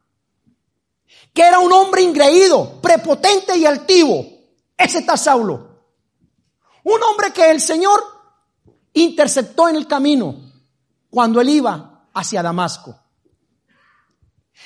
que 1.34 1.42
era 1.42 1.58
un 1.58 1.72
hombre 1.72 2.02
ingreído, 2.02 2.80
prepotente 2.80 3.58
y 3.58 3.66
altivo. 3.66 4.25
Ese 4.76 4.98
está 4.98 5.16
Saulo. 5.16 5.80
Un 6.84 7.02
hombre 7.02 7.32
que 7.32 7.50
el 7.50 7.60
Señor 7.60 8.04
interceptó 8.92 9.68
en 9.68 9.75
el 9.75 9.88
camino 9.88 10.37
cuando 11.10 11.40
él 11.40 11.48
iba 11.48 12.08
hacia 12.14 12.40
Damasco. 12.40 13.07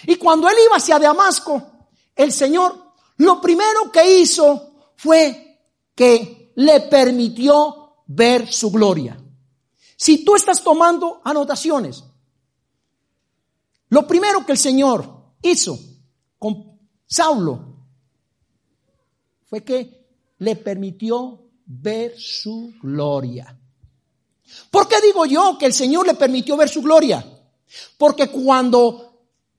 Y 0.07 0.17
cuando 0.17 0.49
él 0.49 0.57
iba 0.67 0.77
hacia 0.77 0.99
Damasco, 0.99 1.63
el 2.15 2.33
Señor 2.33 2.93
lo 3.19 3.41
primero 3.41 3.91
que 3.93 4.21
hizo 4.21 4.91
fue 4.97 5.61
que 5.95 6.53
le 6.57 6.81
permitió 6.83 8.03
ver 8.07 8.53
su 8.53 8.71
gloria. 8.71 9.19
Si 9.97 10.25
tú 10.25 10.35
estás 10.35 10.63
tomando 10.63 11.21
anotaciones, 11.25 12.03
lo 13.89 14.07
primero 14.07 14.45
que 14.45 14.53
el 14.53 14.59
Señor 14.59 15.35
hizo 15.43 15.79
con 16.39 16.81
Saulo 17.07 17.87
fue 19.45 19.63
que 19.63 20.09
le 20.39 20.57
permitió 20.57 21.43
ver 21.67 22.19
su 22.19 22.75
gloria. 22.83 23.57
¿Por 24.71 24.89
qué 24.89 25.01
digo 25.01 25.27
yo 25.27 25.57
que 25.59 25.67
el 25.67 25.73
Señor 25.73 26.07
le 26.07 26.15
permitió 26.15 26.57
ver 26.57 26.69
su 26.69 26.83
gloria? 26.83 27.25
Porque 27.97 28.29
cuando 28.29 29.12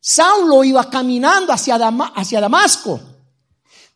Saulo 0.06 0.66
iba 0.66 0.90
caminando 0.90 1.54
hacia, 1.54 1.76
hacia 1.78 2.42
Damasco, 2.42 3.00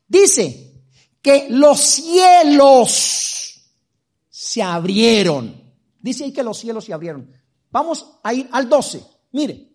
dice 0.08 0.86
que 1.22 1.48
los 1.50 1.82
cielos 1.82 3.62
se 4.30 4.64
abrieron. 4.64 5.62
Dice 6.00 6.24
ahí 6.24 6.32
que 6.32 6.44
los 6.44 6.60
cielos 6.60 6.86
se 6.86 6.94
abrieron. 6.94 7.30
Vamos 7.70 8.08
a 8.24 8.34
ir 8.34 8.48
al 8.54 8.70
12. 8.70 9.04
Mire, 9.34 9.70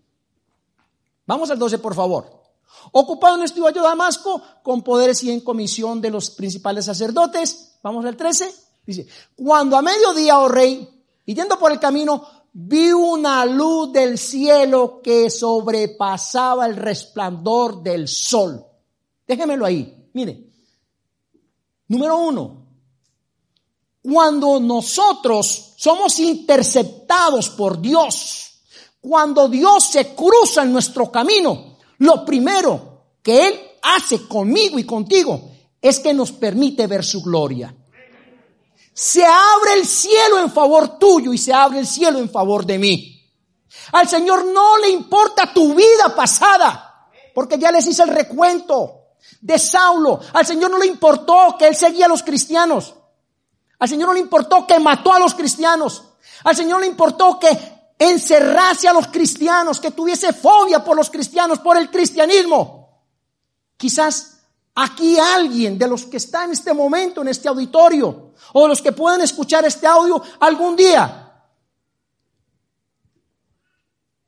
vamos 1.27 1.51
al 1.51 1.59
12 1.59 1.77
por 1.81 1.95
favor. 1.95 2.45
Ocupado 2.93 3.37
en 3.37 3.43
estudio 3.43 3.69
yo 3.69 3.83
Damasco 3.83 4.43
con 4.63 4.81
poderes 4.81 5.23
y 5.25 5.31
en 5.31 5.41
comisión 5.41 6.01
de 6.01 6.09
los 6.09 6.31
principales 6.31 6.87
sacerdotes. 6.87 7.77
Vamos 7.83 8.07
al 8.07 8.17
13. 8.17 8.55
Dice, 8.87 9.07
cuando 9.37 9.77
a 9.77 9.83
mediodía, 9.83 10.39
oh 10.39 10.49
rey, 10.49 10.89
y 11.27 11.35
yendo 11.35 11.59
por 11.59 11.73
el 11.73 11.79
camino, 11.79 12.27
vi 12.53 12.93
una 12.93 13.45
luz 13.47 13.93
del 13.93 14.19
cielo 14.19 15.01
que 15.03 15.31
sobrepasaba 15.31 16.67
el 16.67 16.77
resplandor 16.77 17.83
del 17.83 18.09
sol. 18.09 18.65
Déjemelo 19.27 19.65
ahí. 19.65 20.11
Mire, 20.13 20.51
número 21.89 22.19
uno, 22.19 22.67
cuando 24.03 24.61
nosotros 24.61 25.75
somos 25.77 26.19
interceptados 26.19 27.51
por 27.51 27.81
Dios, 27.81 28.61
cuando 29.01 29.49
Dios 29.49 29.85
se 29.85 30.15
cruza 30.15 30.63
en 30.63 30.73
nuestro 30.73 31.11
camino, 31.11 31.79
lo 31.99 32.25
primero 32.25 33.05
que 33.23 33.49
Él 33.49 33.61
hace 33.83 34.27
conmigo 34.27 34.79
y 34.79 34.85
contigo 34.85 35.51
es 35.81 35.99
que 36.01 36.13
nos 36.13 36.33
permite 36.33 36.87
ver 36.87 37.05
su 37.05 37.23
gloria. 37.23 37.75
Se 38.95 39.25
abre 39.25 39.75
el 39.75 39.87
cielo 39.87 40.39
en 40.39 40.51
favor 40.51 40.99
tuyo 40.99 41.33
y 41.33 41.39
se 41.39 41.53
abre 41.53 41.79
el 41.79 41.87
cielo 41.87 42.19
en 42.19 42.31
favor 42.31 42.67
de 42.67 42.79
mí. 42.79 43.13
Al 43.93 44.09
Señor 44.09 44.45
no 44.47 44.79
le 44.79 44.91
importa 44.91 45.53
tu 45.53 45.75
vida 45.75 46.15
pasada, 46.15 47.09
porque 47.35 47.59
ya 47.59 47.71
les 47.71 47.87
hice 47.87 48.03
el 48.03 48.11
recuento 48.11 49.03
de 49.41 49.59
Saulo. 49.59 50.21
Al 50.35 50.47
Señor 50.47 50.71
no 50.71 50.79
le 50.79 50.87
importó 50.87 51.57
que 51.59 51.69
él 51.69 51.77
seguía 51.77 52.07
a 52.07 52.09
los 52.09 52.23
cristianos. 52.23 52.95
Al 53.79 53.89
Señor 53.89 54.09
no 54.09 54.15
le 54.15 54.21
importó 54.21 54.67
que 54.67 54.79
mató 54.79 55.13
a 55.13 55.19
los 55.19 55.35
cristianos. 55.35 56.05
Al 56.45 56.55
Señor 56.55 56.81
le 56.81 56.87
importó 56.87 57.39
que 57.39 57.49
encerrase 57.99 58.89
a 58.89 58.93
los 58.93 59.09
cristianos, 59.09 59.81
que 59.81 59.91
tuviese 59.91 60.33
fobia 60.33 60.85
por 60.85 60.97
los 60.97 61.11
cristianos, 61.11 61.59
por 61.61 61.77
el 61.77 61.91
cristianismo. 61.91 63.01
Quizás 63.77 64.32
aquí 64.75 65.19
alguien 65.19 65.79
de 65.79 65.89
los 65.89 66.05
que 66.05 66.17
está 66.17 66.45
en 66.45 66.53
este 66.53 66.73
momento, 66.73 67.23
en 67.23 67.29
este 67.29 67.49
auditorio, 67.49 68.35
o 68.55 68.69
los 68.69 68.81
que 68.81 68.93
pueden 68.93 69.21
escuchar 69.21 69.65
este 69.65 69.87
audio 69.87 70.23
algún 70.41 70.77
día, 70.77 71.33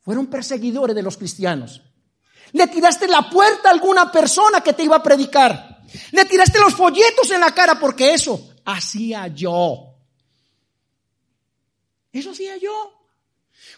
fueron 0.02 0.26
perseguidores 0.26 0.94
de 0.94 1.02
los 1.02 1.16
cristianos. 1.16 1.80
Le 2.52 2.66
tiraste 2.68 3.08
la 3.08 3.28
puerta 3.28 3.68
a 3.68 3.72
alguna 3.72 4.12
persona 4.12 4.60
que 4.60 4.74
te 4.74 4.84
iba 4.84 4.96
a 4.96 5.02
predicar. 5.02 5.82
Le 6.12 6.24
tiraste 6.24 6.60
los 6.60 6.74
folletos 6.74 7.30
en 7.30 7.40
la 7.40 7.52
cara 7.52 7.78
porque 7.80 8.12
eso 8.12 8.54
hacía 8.64 9.26
yo. 9.28 9.94
Eso 12.12 12.30
hacía 12.30 12.56
yo. 12.58 12.92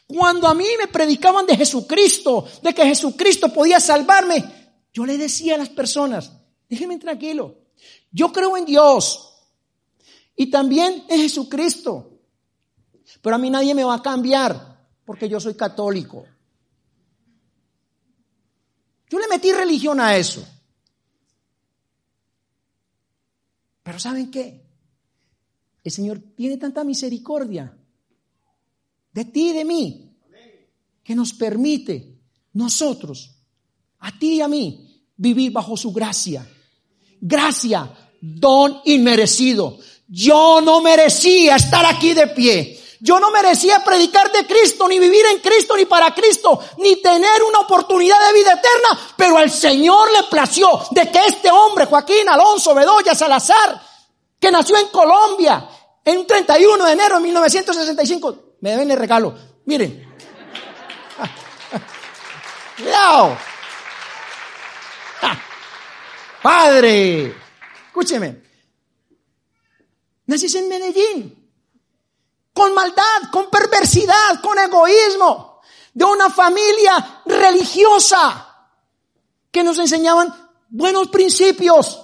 Cuando 0.07 0.46
a 0.46 0.55
mí 0.55 0.66
me 0.79 0.88
predicaban 0.88 1.46
de 1.46 1.57
Jesucristo, 1.57 2.46
de 2.62 2.74
que 2.74 2.85
Jesucristo 2.85 3.52
podía 3.52 3.81
salvarme, 3.81 4.44
yo 4.92 5.07
le 5.07 5.16
decía 5.16 5.55
a 5.55 5.59
las 5.59 5.68
personas, 5.70 6.33
déjenme 6.68 6.98
tranquilo, 6.98 7.57
yo 8.11 8.33
creo 8.33 8.57
en 8.57 8.64
Dios 8.64 9.35
y 10.35 10.50
también 10.50 11.05
en 11.09 11.20
Jesucristo, 11.20 12.20
pero 13.22 13.37
a 13.37 13.38
mí 13.38 13.50
nadie 13.50 13.74
me 13.74 13.85
va 13.85 13.94
a 13.94 14.02
cambiar 14.02 14.88
porque 15.05 15.29
yo 15.29 15.40
soy 15.40 15.55
católico. 15.55 16.26
Yo 19.09 19.18
le 19.18 19.29
metí 19.29 19.52
religión 19.52 20.00
a 20.00 20.16
eso. 20.16 20.46
Pero 23.83 24.00
¿saben 24.00 24.31
qué? 24.31 24.66
El 25.85 25.92
Señor 25.92 26.18
tiene 26.35 26.57
tanta 26.57 26.83
misericordia 26.83 27.72
de 29.12 29.24
ti 29.24 29.50
y 29.50 29.52
de 29.52 29.64
mí, 29.64 30.12
que 31.02 31.14
nos 31.14 31.33
permite 31.33 32.18
nosotros, 32.52 33.35
a 34.00 34.18
ti 34.18 34.35
y 34.35 34.40
a 34.40 34.48
mí, 34.48 35.07
vivir 35.16 35.52
bajo 35.52 35.76
su 35.76 35.92
gracia. 35.92 36.46
Gracia, 37.20 37.90
don 38.20 38.81
inmerecido. 38.85 39.79
Yo 40.09 40.61
no 40.61 40.81
merecía 40.81 41.57
estar 41.57 41.85
aquí 41.85 42.14
de 42.14 42.29
pie. 42.29 42.81
Yo 43.00 43.20
no 43.20 43.31
merecía 43.31 43.85
predicar 43.85 44.33
de 44.33 44.46
Cristo, 44.46 44.88
ni 44.88 44.98
vivir 44.98 45.24
en 45.26 45.40
Cristo, 45.40 45.76
ni 45.76 45.85
para 45.85 46.14
Cristo, 46.14 46.59
ni 46.79 46.96
tener 47.02 47.42
una 47.42 47.61
oportunidad 47.61 48.16
de 48.26 48.33
vida 48.33 48.52
eterna. 48.52 49.12
Pero 49.16 49.37
al 49.37 49.50
Señor 49.50 50.11
le 50.12 50.22
plació 50.24 50.68
de 50.90 51.11
que 51.11 51.18
este 51.26 51.50
hombre, 51.50 51.87
Joaquín 51.87 52.29
Alonso 52.29 52.74
Bedoya 52.74 53.14
Salazar, 53.14 53.81
que 54.40 54.50
nació 54.50 54.76
en 54.79 54.88
Colombia, 54.88 55.68
en 56.05 56.18
un 56.18 56.26
31 56.26 56.85
de 56.85 56.92
enero 56.92 57.16
de 57.16 57.22
1965. 57.22 58.37
Me 58.61 58.70
deben 58.70 58.90
el 58.90 58.98
regalo. 58.98 59.35
Miren. 59.66 60.16
Cuidado. 62.76 63.37
Padre. 66.46 67.35
Escúcheme. 67.88 68.42
Naciste 70.26 70.61
en 70.61 70.68
Medellín. 70.68 71.50
Con 72.52 72.72
maldad, 72.72 73.30
con 73.32 73.50
perversidad, 73.50 74.40
con 74.40 74.56
egoísmo. 74.59 75.61
De 75.92 76.04
una 76.04 76.30
familia 76.30 77.22
religiosa. 77.26 78.68
Que 79.50 79.64
nos 79.64 79.76
enseñaban 79.78 80.32
buenos 80.68 81.09
principios. 81.09 82.00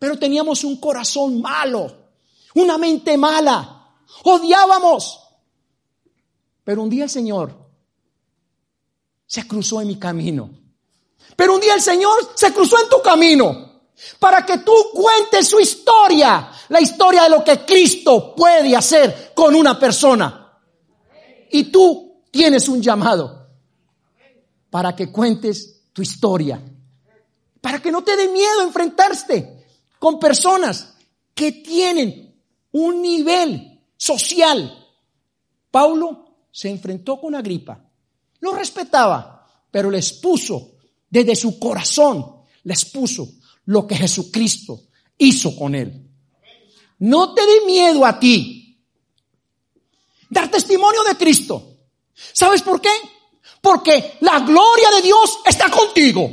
Pero 0.00 0.18
teníamos 0.18 0.64
un 0.64 0.80
corazón 0.80 1.40
malo 1.40 2.08
una 2.54 2.76
mente 2.76 3.16
mala, 3.16 3.88
odiábamos. 4.24 5.20
Pero 6.64 6.82
un 6.82 6.90
día 6.90 7.04
el 7.04 7.10
Señor 7.10 7.56
se 9.26 9.46
cruzó 9.46 9.80
en 9.80 9.88
mi 9.88 9.98
camino. 9.98 10.50
Pero 11.38 11.54
un 11.54 11.60
día 11.60 11.74
el 11.74 11.80
Señor 11.80 12.32
se 12.34 12.52
cruzó 12.52 12.82
en 12.82 12.88
tu 12.88 13.00
camino 13.00 13.82
para 14.18 14.44
que 14.44 14.58
tú 14.58 14.72
cuentes 14.92 15.46
su 15.46 15.60
historia, 15.60 16.50
la 16.68 16.80
historia 16.80 17.22
de 17.22 17.30
lo 17.30 17.44
que 17.44 17.64
Cristo 17.64 18.34
puede 18.34 18.74
hacer 18.74 19.30
con 19.36 19.54
una 19.54 19.78
persona. 19.78 20.58
Y 21.52 21.70
tú 21.70 22.24
tienes 22.32 22.68
un 22.68 22.82
llamado 22.82 23.50
para 24.68 24.96
que 24.96 25.12
cuentes 25.12 25.84
tu 25.92 26.02
historia, 26.02 26.60
para 27.60 27.80
que 27.80 27.92
no 27.92 28.02
te 28.02 28.16
dé 28.16 28.26
miedo 28.30 28.62
enfrentarte 28.62 29.64
con 30.00 30.18
personas 30.18 30.92
que 31.36 31.52
tienen 31.52 32.36
un 32.72 33.00
nivel 33.00 33.80
social. 33.96 34.88
Paulo 35.70 36.48
se 36.50 36.68
enfrentó 36.68 37.20
con 37.20 37.36
Agripa, 37.36 37.80
lo 38.40 38.56
respetaba, 38.56 39.46
pero 39.70 39.88
les 39.88 40.14
puso 40.14 40.77
desde 41.10 41.36
su 41.36 41.58
corazón, 41.58 42.24
les 42.64 42.84
puso 42.84 43.28
lo 43.66 43.86
que 43.86 43.96
Jesucristo 43.96 44.82
hizo 45.16 45.56
con 45.56 45.74
él. 45.74 46.06
No 46.98 47.34
te 47.34 47.46
dé 47.46 47.66
miedo 47.66 48.04
a 48.04 48.18
ti 48.18 48.58
dar 50.28 50.50
testimonio 50.50 51.02
de 51.04 51.16
Cristo. 51.16 51.62
¿Sabes 52.32 52.62
por 52.62 52.80
qué? 52.80 52.90
Porque 53.60 54.18
la 54.20 54.40
gloria 54.40 54.90
de 54.90 55.02
Dios 55.02 55.38
está 55.44 55.70
contigo. 55.70 56.30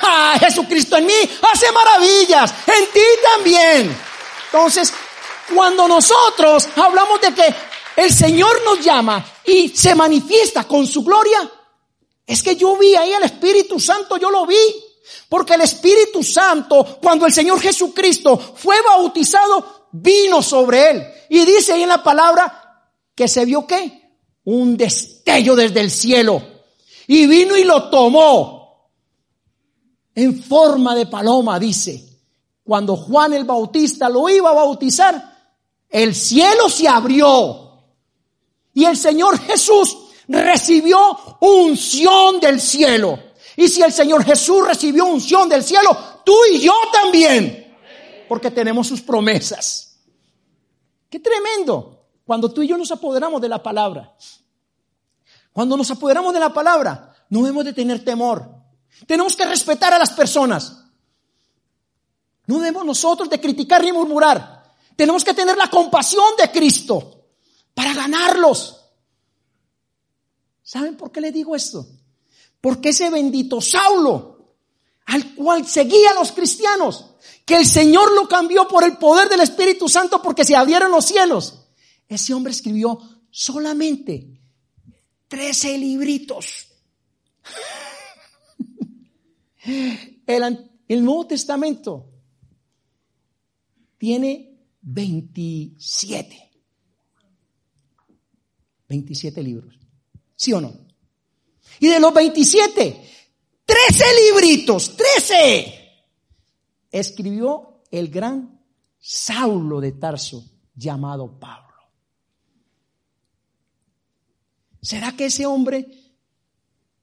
Ah, 0.00 0.36
Jesucristo 0.38 0.96
en 0.96 1.06
mí 1.06 1.14
hace 1.52 1.70
maravillas, 1.72 2.52
en 2.66 2.92
ti 2.92 3.00
también. 3.34 3.96
Entonces, 4.46 4.92
cuando 5.54 5.86
nosotros 5.86 6.68
hablamos 6.76 7.20
de 7.20 7.34
que 7.34 7.54
el 7.96 8.12
Señor 8.12 8.62
nos 8.64 8.84
llama 8.84 9.24
y 9.44 9.68
se 9.68 9.94
manifiesta 9.94 10.64
con 10.64 10.86
su 10.86 11.02
gloria, 11.02 11.50
es 12.26 12.42
que 12.42 12.56
yo 12.56 12.76
vi 12.76 12.94
ahí 12.94 13.12
al 13.12 13.24
Espíritu 13.24 13.80
Santo, 13.80 14.16
yo 14.16 14.30
lo 14.30 14.46
vi. 14.46 14.56
Porque 15.28 15.54
el 15.54 15.62
Espíritu 15.62 16.22
Santo, 16.22 16.98
cuando 17.02 17.26
el 17.26 17.32
Señor 17.32 17.60
Jesucristo 17.60 18.38
fue 18.38 18.76
bautizado, 18.82 19.88
vino 19.92 20.42
sobre 20.42 20.90
él. 20.90 21.06
Y 21.28 21.44
dice 21.44 21.72
ahí 21.72 21.82
en 21.82 21.88
la 21.88 22.02
palabra 22.02 22.90
que 23.14 23.28
se 23.28 23.44
vio 23.44 23.66
qué? 23.66 24.18
Un 24.44 24.76
destello 24.76 25.56
desde 25.56 25.80
el 25.80 25.90
cielo. 25.90 26.42
Y 27.06 27.26
vino 27.26 27.56
y 27.56 27.64
lo 27.64 27.90
tomó 27.90 28.90
en 30.14 30.42
forma 30.42 30.94
de 30.94 31.06
paloma, 31.06 31.58
dice. 31.58 32.08
Cuando 32.64 32.96
Juan 32.96 33.32
el 33.32 33.44
Bautista 33.44 34.08
lo 34.08 34.28
iba 34.28 34.50
a 34.50 34.54
bautizar, 34.54 35.32
el 35.88 36.14
cielo 36.14 36.68
se 36.68 36.88
abrió. 36.88 37.82
Y 38.72 38.84
el 38.84 38.96
Señor 38.96 39.38
Jesús 39.40 39.96
recibió 40.40 40.98
unción 41.40 42.40
del 42.40 42.60
cielo. 42.60 43.18
Y 43.56 43.68
si 43.68 43.82
el 43.82 43.92
Señor 43.92 44.24
Jesús 44.24 44.66
recibió 44.66 45.04
unción 45.04 45.48
del 45.48 45.62
cielo, 45.62 45.96
tú 46.24 46.34
y 46.52 46.60
yo 46.60 46.72
también. 46.92 47.76
Porque 48.28 48.50
tenemos 48.50 48.86
sus 48.86 49.02
promesas. 49.02 49.98
Qué 51.10 51.20
tremendo. 51.20 52.06
Cuando 52.24 52.50
tú 52.52 52.62
y 52.62 52.68
yo 52.68 52.78
nos 52.78 52.90
apoderamos 52.90 53.40
de 53.40 53.48
la 53.48 53.62
palabra. 53.62 54.14
Cuando 55.52 55.76
nos 55.76 55.90
apoderamos 55.90 56.32
de 56.32 56.40
la 56.40 56.52
palabra, 56.52 57.14
no 57.28 57.40
debemos 57.40 57.64
de 57.64 57.74
tener 57.74 58.04
temor. 58.04 58.48
Tenemos 59.06 59.36
que 59.36 59.44
respetar 59.44 59.92
a 59.92 59.98
las 59.98 60.12
personas. 60.12 60.78
No 62.46 62.58
debemos 62.58 62.84
nosotros 62.84 63.28
de 63.28 63.40
criticar 63.40 63.82
ni 63.82 63.92
murmurar. 63.92 64.62
Tenemos 64.96 65.24
que 65.24 65.34
tener 65.34 65.56
la 65.56 65.68
compasión 65.68 66.24
de 66.38 66.50
Cristo 66.50 67.26
para 67.74 67.92
ganarlos. 67.94 68.81
¿Saben 70.72 70.96
por 70.96 71.12
qué 71.12 71.20
le 71.20 71.30
digo 71.32 71.54
esto? 71.54 71.86
Porque 72.58 72.88
ese 72.88 73.10
bendito 73.10 73.60
Saulo, 73.60 74.54
al 75.04 75.34
cual 75.34 75.66
seguía 75.66 76.14
los 76.14 76.32
cristianos, 76.32 77.10
que 77.44 77.56
el 77.56 77.66
Señor 77.66 78.14
lo 78.14 78.26
cambió 78.26 78.66
por 78.66 78.82
el 78.82 78.96
poder 78.96 79.28
del 79.28 79.40
Espíritu 79.40 79.86
Santo 79.86 80.22
porque 80.22 80.46
se 80.46 80.56
abrieron 80.56 80.90
los 80.90 81.04
cielos, 81.04 81.66
ese 82.08 82.32
hombre 82.32 82.52
escribió 82.52 82.98
solamente 83.30 84.40
13 85.28 85.76
libritos. 85.76 86.68
El, 90.26 90.70
el 90.88 91.04
Nuevo 91.04 91.26
Testamento 91.26 92.08
tiene 93.98 94.58
27. 94.80 96.50
27 98.88 99.42
libros. 99.42 99.81
¿Sí 100.42 100.52
o 100.52 100.60
no? 100.60 100.74
Y 101.78 101.86
de 101.86 102.00
los 102.00 102.12
27, 102.12 103.00
13 103.64 104.04
libritos, 104.24 104.96
13, 104.96 106.04
escribió 106.90 107.84
el 107.92 108.08
gran 108.08 108.60
Saulo 108.98 109.80
de 109.80 109.92
Tarso 109.92 110.44
llamado 110.74 111.38
Pablo. 111.38 111.92
¿Será 114.80 115.14
que 115.16 115.26
ese 115.26 115.46
hombre 115.46 115.86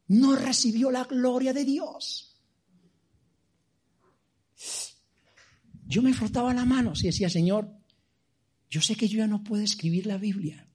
no 0.08 0.36
recibió 0.36 0.92
la 0.92 1.06
gloria 1.06 1.54
de 1.54 1.64
Dios? 1.64 2.38
Yo 5.86 6.02
me 6.02 6.14
frotaba 6.14 6.54
la 6.54 6.66
mano 6.66 6.92
y 6.94 7.04
decía, 7.04 7.30
Señor, 7.30 7.72
yo 8.70 8.82
sé 8.82 8.98
que 8.98 9.08
yo 9.08 9.20
ya 9.20 9.28
no 9.28 9.46
puedo 9.46 9.64
escribir 9.64 10.08
la 10.08 10.18
Biblia, 10.18 10.68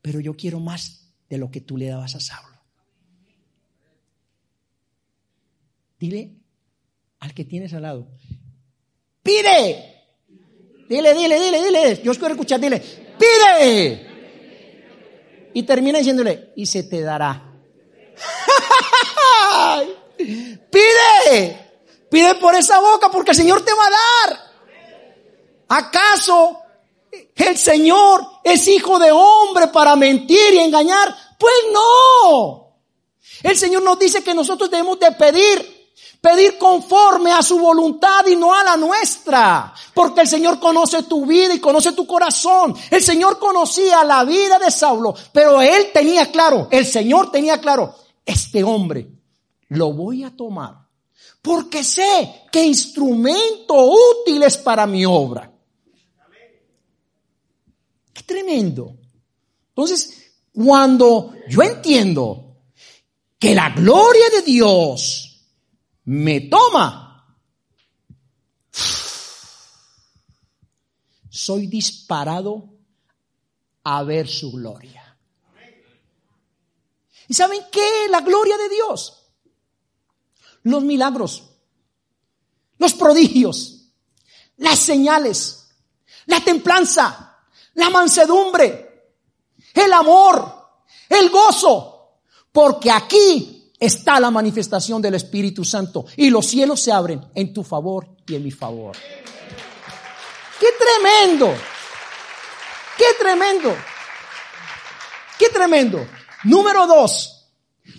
pero 0.00 0.20
yo 0.20 0.34
quiero 0.38 0.58
más 0.58 1.05
de 1.28 1.38
lo 1.38 1.50
que 1.50 1.60
tú 1.60 1.76
le 1.76 1.88
dabas 1.88 2.14
a 2.14 2.20
Saulo. 2.20 2.56
Dile 5.98 6.36
al 7.20 7.34
que 7.34 7.44
tienes 7.44 7.72
al 7.74 7.82
lado, 7.82 8.08
pide. 9.22 9.94
Dile, 10.88 11.14
dile, 11.14 11.40
dile, 11.40 11.64
dile. 11.64 12.02
Yo 12.02 12.12
quiero 12.12 12.34
escuchar, 12.34 12.60
dile, 12.60 12.80
pide. 13.18 14.06
Y 15.54 15.62
termina 15.62 15.98
diciéndole, 15.98 16.52
y 16.54 16.66
se 16.66 16.82
te 16.84 17.00
dará. 17.00 17.52
pide. 20.16 21.66
Pide 22.10 22.34
por 22.36 22.54
esa 22.54 22.78
boca 22.78 23.10
porque 23.10 23.32
el 23.32 23.36
Señor 23.36 23.64
te 23.64 23.72
va 23.72 23.86
a 23.86 23.90
dar. 23.90 24.38
¿Acaso 25.68 26.62
el 27.34 27.56
Señor 27.56 28.26
es 28.42 28.66
hijo 28.68 28.98
de 28.98 29.10
hombre 29.10 29.68
para 29.68 29.96
mentir 29.96 30.54
y 30.54 30.58
engañar. 30.58 31.14
Pues 31.38 31.54
no. 31.72 32.78
El 33.42 33.56
Señor 33.56 33.82
nos 33.82 33.98
dice 33.98 34.22
que 34.22 34.34
nosotros 34.34 34.70
debemos 34.70 34.98
de 34.98 35.12
pedir, 35.12 35.90
pedir 36.20 36.56
conforme 36.58 37.32
a 37.32 37.42
su 37.42 37.58
voluntad 37.58 38.26
y 38.26 38.36
no 38.36 38.54
a 38.54 38.64
la 38.64 38.76
nuestra. 38.76 39.74
Porque 39.94 40.22
el 40.22 40.28
Señor 40.28 40.58
conoce 40.58 41.02
tu 41.04 41.26
vida 41.26 41.54
y 41.54 41.60
conoce 41.60 41.92
tu 41.92 42.06
corazón. 42.06 42.74
El 42.90 43.02
Señor 43.02 43.38
conocía 43.38 44.02
la 44.04 44.24
vida 44.24 44.58
de 44.58 44.70
Saulo, 44.70 45.14
pero 45.32 45.60
él 45.60 45.90
tenía 45.92 46.30
claro, 46.30 46.68
el 46.70 46.86
Señor 46.86 47.30
tenía 47.30 47.60
claro, 47.60 47.94
este 48.24 48.64
hombre 48.64 49.08
lo 49.68 49.92
voy 49.92 50.24
a 50.24 50.34
tomar 50.34 50.86
porque 51.46 51.84
sé 51.84 52.42
que 52.50 52.66
instrumento 52.66 53.74
útil 53.74 54.42
es 54.42 54.56
para 54.56 54.84
mi 54.84 55.06
obra. 55.06 55.55
Tremendo. 58.26 58.96
Entonces, 59.68 60.32
cuando 60.52 61.34
yo 61.48 61.62
entiendo 61.62 62.56
que 63.38 63.54
la 63.54 63.70
gloria 63.70 64.28
de 64.30 64.42
Dios 64.42 65.46
me 66.04 66.40
toma, 66.42 67.36
soy 71.30 71.66
disparado 71.66 72.70
a 73.84 74.02
ver 74.02 74.26
su 74.26 74.50
gloria. 74.50 75.16
¿Y 77.28 77.34
saben 77.34 77.60
qué? 77.70 78.08
La 78.08 78.20
gloria 78.20 78.56
de 78.56 78.68
Dios. 78.68 79.22
Los 80.62 80.82
milagros, 80.82 81.44
los 82.78 82.94
prodigios, 82.94 83.90
las 84.56 84.78
señales, 84.78 85.68
la 86.26 86.42
templanza, 86.42 87.25
la 87.76 87.90
mansedumbre, 87.90 89.12
el 89.72 89.92
amor, 89.92 90.52
el 91.08 91.30
gozo, 91.30 92.20
porque 92.50 92.90
aquí 92.90 93.72
está 93.78 94.18
la 94.18 94.30
manifestación 94.30 95.00
del 95.00 95.14
Espíritu 95.14 95.64
Santo 95.64 96.06
y 96.16 96.30
los 96.30 96.46
cielos 96.46 96.80
se 96.80 96.92
abren 96.92 97.30
en 97.34 97.52
tu 97.52 97.62
favor 97.62 98.08
y 98.26 98.34
en 98.34 98.44
mi 98.44 98.50
favor. 98.50 98.96
¡Qué 100.58 100.68
tremendo! 100.78 101.54
¡Qué 102.96 103.04
tremendo! 103.18 103.76
¡Qué 105.38 105.48
tremendo! 105.50 106.06
Número 106.44 106.86
dos, 106.86 107.50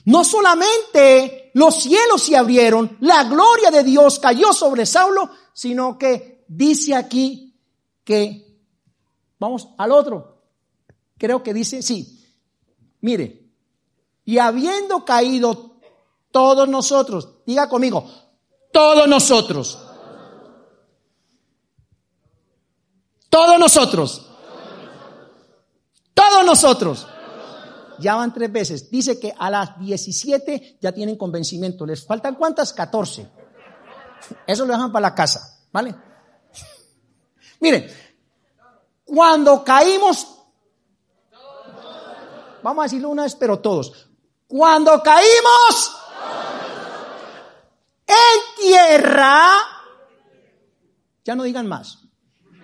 no 0.06 0.24
solamente 0.24 1.52
los 1.54 1.84
cielos 1.84 2.24
se 2.24 2.36
abrieron, 2.36 2.98
la 3.02 3.26
gloria 3.26 3.70
de 3.70 3.84
Dios 3.84 4.18
cayó 4.20 4.54
sobre 4.54 4.88
Saulo, 4.88 5.30
sino 5.54 5.98
que 6.00 6.46
dice 6.48 6.96
aquí 6.96 7.60
que 8.04 8.47
Vamos 9.40 9.70
al 9.78 9.92
otro. 9.92 10.42
Creo 11.18 11.44
que 11.44 11.54
dice, 11.54 11.82
sí. 11.82 12.26
Mire, 13.02 13.48
y 14.26 14.40
habiendo 14.40 15.06
caído 15.06 15.78
todos 16.32 16.68
nosotros, 16.68 17.30
diga 17.46 17.70
conmigo, 17.70 18.10
todos 18.72 19.08
nosotros. 19.08 19.80
Todos 23.30 23.60
nosotros. 23.60 24.26
Todos 26.14 26.46
nosotros. 26.46 27.08
Ya 28.00 28.16
van 28.16 28.34
tres 28.34 28.52
veces. 28.52 28.90
Dice 28.90 29.20
que 29.20 29.34
a 29.38 29.50
las 29.50 29.80
17 29.80 30.80
ya 30.82 30.92
tienen 30.92 31.16
convencimiento. 31.16 31.86
¿Les 31.86 32.06
faltan 32.06 32.36
cuántas? 32.36 32.74
14. 32.74 33.28
Eso 34.46 34.66
lo 34.66 34.74
dejan 34.74 34.92
para 34.92 35.10
la 35.10 35.16
casa. 35.16 35.66
¿Vale? 35.72 35.96
Miren, 37.60 37.88
cuando 39.08 39.64
caímos, 39.64 40.28
vamos 42.62 42.82
a 42.82 42.84
decirlo 42.84 43.10
una 43.10 43.24
vez, 43.24 43.36
pero 43.36 43.60
todos. 43.60 44.10
Cuando 44.48 45.02
caímos 45.02 45.98
en 48.06 48.62
tierra, 48.62 49.60
ya 51.24 51.36
no 51.36 51.44
digan 51.44 51.68
más. 51.68 52.00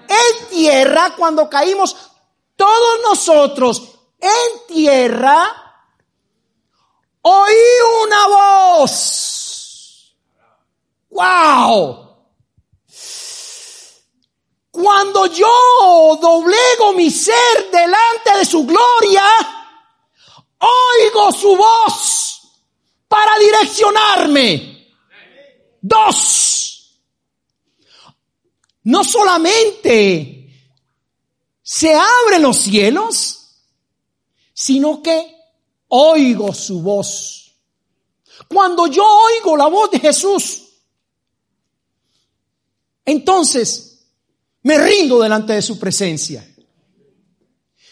En 0.08 0.48
tierra, 0.50 1.16
cuando 1.18 1.50
caímos 1.50 1.96
todos 2.58 3.00
nosotros 3.10 3.96
en 4.20 4.68
tierra, 4.68 5.46
oí 7.22 7.56
una 8.04 8.28
voz. 8.28 10.14
¡Wow! 11.10 12.03
Cuando 14.74 15.28
yo 15.28 16.18
doblego 16.20 16.94
mi 16.94 17.12
ser 17.12 17.70
delante 17.72 18.40
de 18.40 18.44
su 18.44 18.66
gloria, 18.66 19.24
oigo 20.58 21.32
su 21.32 21.56
voz 21.56 22.42
para 23.08 23.38
direccionarme. 23.38 24.96
Dos. 25.80 26.92
No 28.86 29.04
solamente 29.04 30.50
se 31.62 31.94
abren 31.94 32.42
los 32.42 32.58
cielos, 32.58 33.60
sino 34.56 35.04
que 35.04 35.38
oigo 35.90 36.52
su 36.52 36.82
voz. 36.82 37.54
Cuando 38.48 38.88
yo 38.88 39.06
oigo 39.06 39.56
la 39.56 39.68
voz 39.68 39.92
de 39.92 40.00
Jesús, 40.00 40.64
entonces 43.06 43.93
me 44.64 44.78
rindo 44.78 45.22
delante 45.22 45.54
de 45.54 45.62
su 45.62 45.78
presencia. 45.78 46.46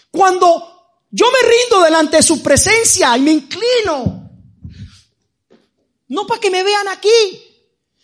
Cuando 0.10 1.00
yo 1.10 1.26
me 1.32 1.50
rindo 1.50 1.82
delante 1.84 2.18
de 2.18 2.24
su 2.24 2.42
presencia 2.42 3.16
y 3.18 3.22
me 3.22 3.32
inclino, 3.32 4.30
no 6.08 6.28
para 6.28 6.40
que 6.40 6.50
me 6.50 6.64
vean 6.64 6.88
aquí, 6.88 7.10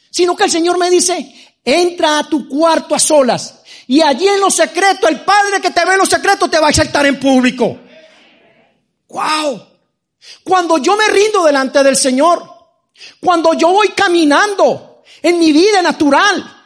sino 0.09 0.35
que 0.35 0.45
el 0.45 0.51
Señor 0.51 0.77
me 0.77 0.89
dice, 0.89 1.33
entra 1.63 2.19
a 2.19 2.29
tu 2.29 2.47
cuarto 2.47 2.95
a 2.95 2.99
solas 2.99 3.61
y 3.87 4.01
allí 4.01 4.27
en 4.27 4.39
lo 4.39 4.49
secreto, 4.49 5.07
el 5.07 5.21
Padre 5.21 5.61
que 5.61 5.71
te 5.71 5.85
ve 5.85 5.93
en 5.93 5.99
lo 5.99 6.05
secreto 6.05 6.49
te 6.49 6.59
va 6.59 6.67
a 6.67 6.69
exaltar 6.69 7.05
en 7.05 7.19
público. 7.19 7.79
¡Wow! 9.09 9.65
Cuando 10.43 10.77
yo 10.77 10.97
me 10.97 11.07
rindo 11.07 11.45
delante 11.45 11.81
del 11.83 11.95
Señor, 11.95 12.43
cuando 13.21 13.53
yo 13.53 13.69
voy 13.69 13.89
caminando 13.89 15.03
en 15.21 15.39
mi 15.39 15.53
vida 15.53 15.81
natural 15.81 16.56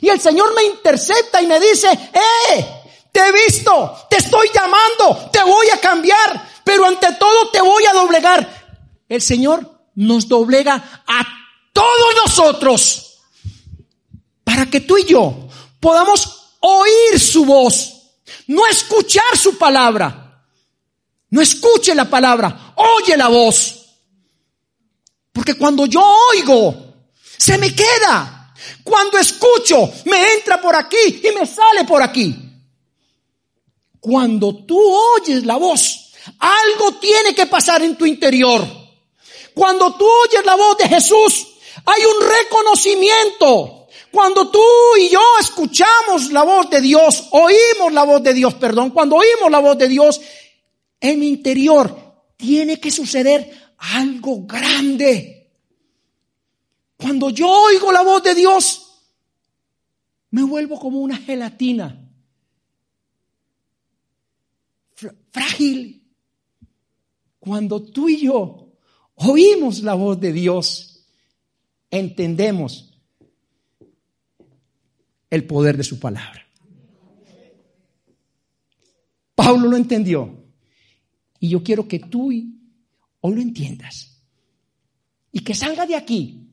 y 0.00 0.08
el 0.08 0.20
Señor 0.20 0.54
me 0.54 0.64
intercepta 0.64 1.40
y 1.42 1.46
me 1.46 1.58
dice, 1.60 1.88
¡eh! 1.90 2.66
Te 3.10 3.20
he 3.20 3.32
visto, 3.32 4.06
te 4.10 4.18
estoy 4.18 4.48
llamando, 4.54 5.30
te 5.32 5.42
voy 5.42 5.68
a 5.70 5.80
cambiar, 5.80 6.50
pero 6.62 6.84
ante 6.84 7.14
todo 7.14 7.50
te 7.50 7.60
voy 7.60 7.84
a 7.86 7.94
doblegar. 7.94 9.02
El 9.08 9.22
Señor 9.22 9.88
nos 9.94 10.28
doblega 10.28 11.02
a 11.06 11.26
todos 11.72 12.14
nosotros 12.24 13.20
para 14.44 14.66
que 14.66 14.80
tú 14.80 14.98
y 14.98 15.04
yo 15.04 15.48
podamos 15.80 16.56
oír 16.60 17.18
su 17.18 17.44
voz, 17.44 17.94
no 18.46 18.66
escuchar 18.66 19.36
su 19.36 19.56
palabra. 19.56 20.28
No 21.30 21.42
escuche 21.42 21.94
la 21.94 22.08
palabra, 22.08 22.72
oye 22.76 23.16
la 23.16 23.28
voz. 23.28 23.86
Porque 25.32 25.54
cuando 25.54 25.86
yo 25.86 26.02
oigo, 26.32 26.94
se 27.36 27.58
me 27.58 27.74
queda. 27.74 28.37
Cuando 28.82 29.18
escucho, 29.18 29.90
me 30.06 30.34
entra 30.34 30.60
por 30.60 30.74
aquí 30.74 31.20
y 31.22 31.30
me 31.38 31.46
sale 31.46 31.84
por 31.84 32.02
aquí. 32.02 32.34
Cuando 34.00 34.64
tú 34.64 34.80
oyes 34.80 35.44
la 35.44 35.56
voz, 35.56 36.12
algo 36.38 36.94
tiene 37.00 37.34
que 37.34 37.46
pasar 37.46 37.82
en 37.82 37.96
tu 37.96 38.06
interior. 38.06 38.66
Cuando 39.54 39.94
tú 39.94 40.06
oyes 40.06 40.44
la 40.44 40.54
voz 40.54 40.78
de 40.78 40.88
Jesús, 40.88 41.46
hay 41.84 42.02
un 42.04 42.28
reconocimiento. 42.28 43.86
Cuando 44.10 44.50
tú 44.50 44.62
y 44.98 45.08
yo 45.08 45.20
escuchamos 45.40 46.30
la 46.32 46.42
voz 46.42 46.70
de 46.70 46.80
Dios, 46.80 47.26
oímos 47.30 47.92
la 47.92 48.04
voz 48.04 48.22
de 48.22 48.34
Dios, 48.34 48.54
perdón, 48.54 48.90
cuando 48.90 49.16
oímos 49.16 49.50
la 49.50 49.58
voz 49.58 49.76
de 49.76 49.88
Dios, 49.88 50.20
en 51.00 51.20
mi 51.20 51.28
interior 51.28 51.94
tiene 52.36 52.80
que 52.80 52.90
suceder 52.90 53.72
algo 53.78 54.46
grande. 54.46 55.37
Cuando 56.98 57.30
yo 57.30 57.48
oigo 57.48 57.92
la 57.92 58.02
voz 58.02 58.22
de 58.24 58.34
Dios, 58.34 58.88
me 60.30 60.42
vuelvo 60.42 60.78
como 60.78 60.98
una 60.98 61.16
gelatina. 61.16 62.10
Frágil. 65.30 66.04
Cuando 67.38 67.80
tú 67.82 68.08
y 68.08 68.22
yo 68.22 68.72
oímos 69.14 69.82
la 69.82 69.94
voz 69.94 70.20
de 70.20 70.32
Dios, 70.32 71.06
entendemos 71.88 72.98
el 75.30 75.46
poder 75.46 75.76
de 75.76 75.84
su 75.84 76.00
palabra. 76.00 76.44
Pablo 79.36 79.68
lo 79.68 79.76
entendió. 79.76 80.44
Y 81.38 81.48
yo 81.50 81.62
quiero 81.62 81.86
que 81.86 82.00
tú 82.00 82.32
hoy 83.20 83.36
lo 83.36 83.40
entiendas. 83.40 84.20
Y 85.30 85.40
que 85.40 85.54
salga 85.54 85.86
de 85.86 85.94
aquí, 85.94 86.47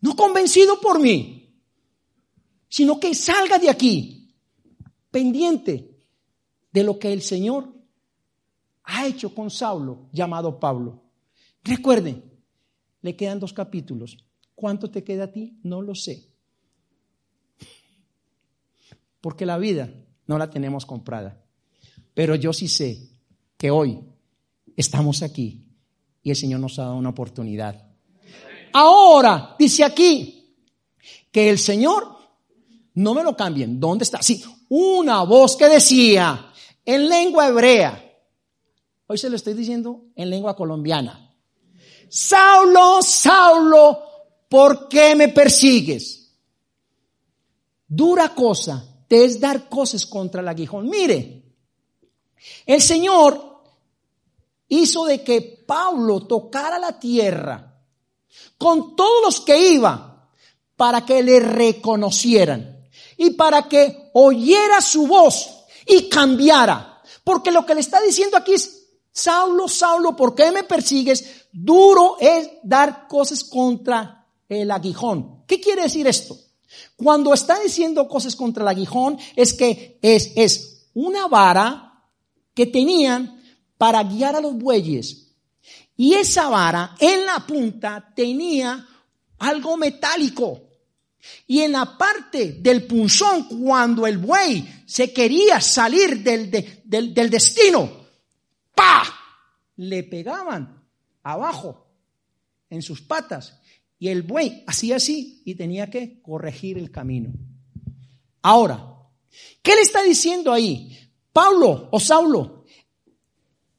no 0.00 0.14
convencido 0.16 0.80
por 0.80 1.00
mí, 1.00 1.60
sino 2.68 3.00
que 3.00 3.14
salga 3.14 3.58
de 3.58 3.70
aquí 3.70 4.34
pendiente 5.10 5.96
de 6.72 6.84
lo 6.84 6.98
que 6.98 7.12
el 7.12 7.22
Señor 7.22 7.72
ha 8.84 9.06
hecho 9.06 9.34
con 9.34 9.50
Saulo, 9.50 10.08
llamado 10.12 10.60
Pablo. 10.60 11.02
Recuerden, 11.64 12.22
le 13.02 13.16
quedan 13.16 13.40
dos 13.40 13.52
capítulos. 13.52 14.18
¿Cuánto 14.54 14.90
te 14.90 15.02
queda 15.02 15.24
a 15.24 15.32
ti? 15.32 15.58
No 15.62 15.82
lo 15.82 15.94
sé. 15.94 16.28
Porque 19.20 19.46
la 19.46 19.58
vida 19.58 19.90
no 20.26 20.38
la 20.38 20.50
tenemos 20.50 20.86
comprada. 20.86 21.42
Pero 22.14 22.34
yo 22.34 22.52
sí 22.52 22.68
sé 22.68 23.10
que 23.56 23.70
hoy 23.70 24.00
estamos 24.76 25.22
aquí 25.22 25.66
y 26.22 26.30
el 26.30 26.36
Señor 26.36 26.60
nos 26.60 26.78
ha 26.78 26.82
dado 26.82 26.96
una 26.96 27.10
oportunidad. 27.10 27.85
Ahora, 28.78 29.56
dice 29.58 29.82
aquí, 29.84 30.54
que 31.32 31.48
el 31.48 31.58
Señor, 31.58 32.14
no 32.92 33.14
me 33.14 33.22
lo 33.22 33.34
cambien, 33.34 33.80
¿dónde 33.80 34.04
está? 34.04 34.20
Sí, 34.20 34.44
una 34.68 35.22
voz 35.22 35.56
que 35.56 35.66
decía 35.66 36.52
en 36.84 37.08
lengua 37.08 37.48
hebrea, 37.48 38.04
hoy 39.06 39.16
se 39.16 39.30
lo 39.30 39.36
estoy 39.36 39.54
diciendo 39.54 40.04
en 40.14 40.28
lengua 40.28 40.54
colombiana, 40.54 41.34
Saulo, 42.10 43.00
Saulo, 43.00 43.98
¿por 44.46 44.88
qué 44.88 45.14
me 45.14 45.28
persigues? 45.28 46.36
Dura 47.88 48.34
cosa 48.34 48.86
te 49.08 49.24
es 49.24 49.40
dar 49.40 49.70
cosas 49.70 50.04
contra 50.04 50.42
el 50.42 50.48
aguijón. 50.48 50.90
Mire, 50.90 51.44
el 52.66 52.82
Señor 52.82 53.62
hizo 54.68 55.06
de 55.06 55.24
que 55.24 55.64
Pablo 55.66 56.26
tocara 56.26 56.78
la 56.78 57.00
tierra 57.00 57.72
con 58.58 58.96
todos 58.96 59.22
los 59.24 59.40
que 59.40 59.72
iban 59.72 60.16
para 60.76 61.04
que 61.04 61.22
le 61.22 61.40
reconocieran 61.40 62.88
y 63.16 63.30
para 63.30 63.68
que 63.68 64.10
oyera 64.14 64.80
su 64.80 65.06
voz 65.06 65.48
y 65.86 66.08
cambiara. 66.08 67.02
Porque 67.24 67.50
lo 67.50 67.64
que 67.64 67.74
le 67.74 67.80
está 67.80 68.00
diciendo 68.00 68.36
aquí 68.36 68.54
es, 68.54 68.88
Saulo, 69.12 69.66
Saulo, 69.68 70.14
¿por 70.14 70.34
qué 70.34 70.50
me 70.52 70.64
persigues? 70.64 71.46
Duro 71.50 72.16
es 72.20 72.50
dar 72.62 73.08
cosas 73.08 73.42
contra 73.44 74.26
el 74.48 74.70
aguijón. 74.70 75.44
¿Qué 75.46 75.60
quiere 75.60 75.82
decir 75.82 76.06
esto? 76.06 76.38
Cuando 76.96 77.32
está 77.32 77.58
diciendo 77.58 78.08
cosas 78.08 78.36
contra 78.36 78.62
el 78.62 78.68
aguijón 78.68 79.18
es 79.34 79.54
que 79.54 79.98
es, 80.02 80.32
es 80.36 80.88
una 80.94 81.28
vara 81.28 82.04
que 82.54 82.66
tenían 82.66 83.42
para 83.78 84.02
guiar 84.02 84.36
a 84.36 84.40
los 84.40 84.54
bueyes. 84.56 85.25
Y 85.96 86.14
esa 86.14 86.48
vara 86.48 86.94
en 86.98 87.24
la 87.24 87.46
punta 87.46 88.12
tenía 88.14 88.86
algo 89.38 89.76
metálico. 89.76 90.62
Y 91.46 91.60
en 91.60 91.72
la 91.72 91.96
parte 91.96 92.58
del 92.60 92.86
punzón, 92.86 93.48
cuando 93.48 94.06
el 94.06 94.18
buey 94.18 94.84
se 94.86 95.12
quería 95.12 95.60
salir 95.60 96.22
del, 96.22 96.50
del, 96.50 97.14
del 97.14 97.30
destino, 97.30 97.90
¡pa! 98.74 99.02
Le 99.76 100.04
pegaban 100.04 100.84
abajo 101.22 101.86
en 102.70 102.82
sus 102.82 103.00
patas. 103.02 103.58
Y 103.98 104.08
el 104.08 104.22
buey 104.22 104.62
hacía 104.66 104.96
así 104.96 105.42
y 105.44 105.54
tenía 105.54 105.88
que 105.88 106.20
corregir 106.20 106.78
el 106.78 106.90
camino. 106.90 107.32
Ahora, 108.42 108.94
¿qué 109.62 109.74
le 109.74 109.80
está 109.80 110.02
diciendo 110.02 110.52
ahí? 110.52 110.96
Pablo 111.32 111.88
o 111.90 111.98
Saulo, 111.98 112.64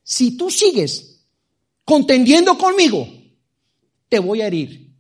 si 0.04 0.36
tú 0.36 0.50
sigues 0.50 1.17
contendiendo 1.88 2.58
conmigo, 2.58 3.08
te 4.10 4.20
voy 4.20 4.42
a 4.42 4.48
herir. 4.48 4.94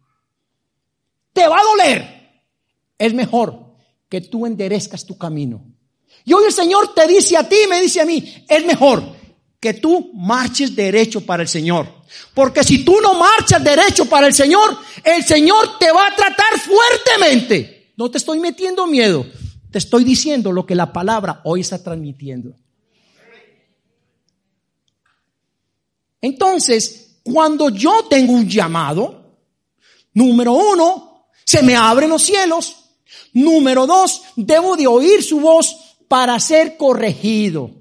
Te 1.33 1.45
va 1.45 1.59
a 1.59 1.63
doler. 1.63 2.41
Es 2.97 3.13
mejor 3.13 3.75
que 4.07 4.21
tú 4.21 4.45
enderezcas 4.45 5.05
tu 5.05 5.17
camino. 5.17 5.65
Y 6.23 6.31
hoy 6.31 6.45
el 6.45 6.53
Señor 6.53 6.93
te 6.93 7.05
dice 7.05 7.35
a 7.35 7.47
ti, 7.47 7.57
me 7.69 7.81
dice 7.81 7.99
a 7.99 8.05
mí, 8.05 8.23
es 8.47 8.65
mejor 8.65 9.03
que 9.59 9.73
tú 9.73 10.11
marches 10.13 10.73
derecho 10.77 11.25
para 11.25 11.43
el 11.43 11.49
Señor. 11.49 11.87
Porque 12.33 12.63
si 12.63 12.85
tú 12.85 12.95
no 13.01 13.15
marchas 13.15 13.61
derecho 13.61 14.05
para 14.05 14.27
el 14.27 14.33
Señor, 14.33 14.77
el 15.03 15.25
Señor 15.25 15.77
te 15.77 15.91
va 15.91 16.07
a 16.07 16.15
tratar 16.15 16.57
fuertemente. 16.57 17.91
No 17.97 18.09
te 18.09 18.17
estoy 18.17 18.39
metiendo 18.39 18.87
miedo. 18.87 19.25
Te 19.71 19.79
estoy 19.79 20.05
diciendo 20.05 20.53
lo 20.53 20.65
que 20.65 20.75
la 20.75 20.93
palabra 20.93 21.41
hoy 21.43 21.59
está 21.59 21.83
transmitiendo. 21.83 22.55
Entonces, 26.21 27.19
cuando 27.23 27.69
yo 27.69 28.05
tengo 28.09 28.33
un 28.33 28.47
llamado, 28.47 29.37
número 30.13 30.53
uno, 30.53 31.27
se 31.43 31.61
me 31.61 31.75
abren 31.75 32.09
los 32.09 32.23
cielos. 32.23 32.75
Número 33.33 33.85
dos, 33.85 34.21
debo 34.35 34.75
de 34.75 34.87
oír 34.87 35.23
su 35.23 35.39
voz 35.39 35.97
para 36.07 36.39
ser 36.39 36.77
corregido. 36.77 37.71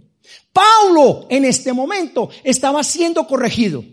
Pablo 0.52 1.26
en 1.28 1.44
este 1.44 1.72
momento 1.72 2.30
estaba 2.42 2.82
siendo 2.82 3.26
corregido. 3.26 3.84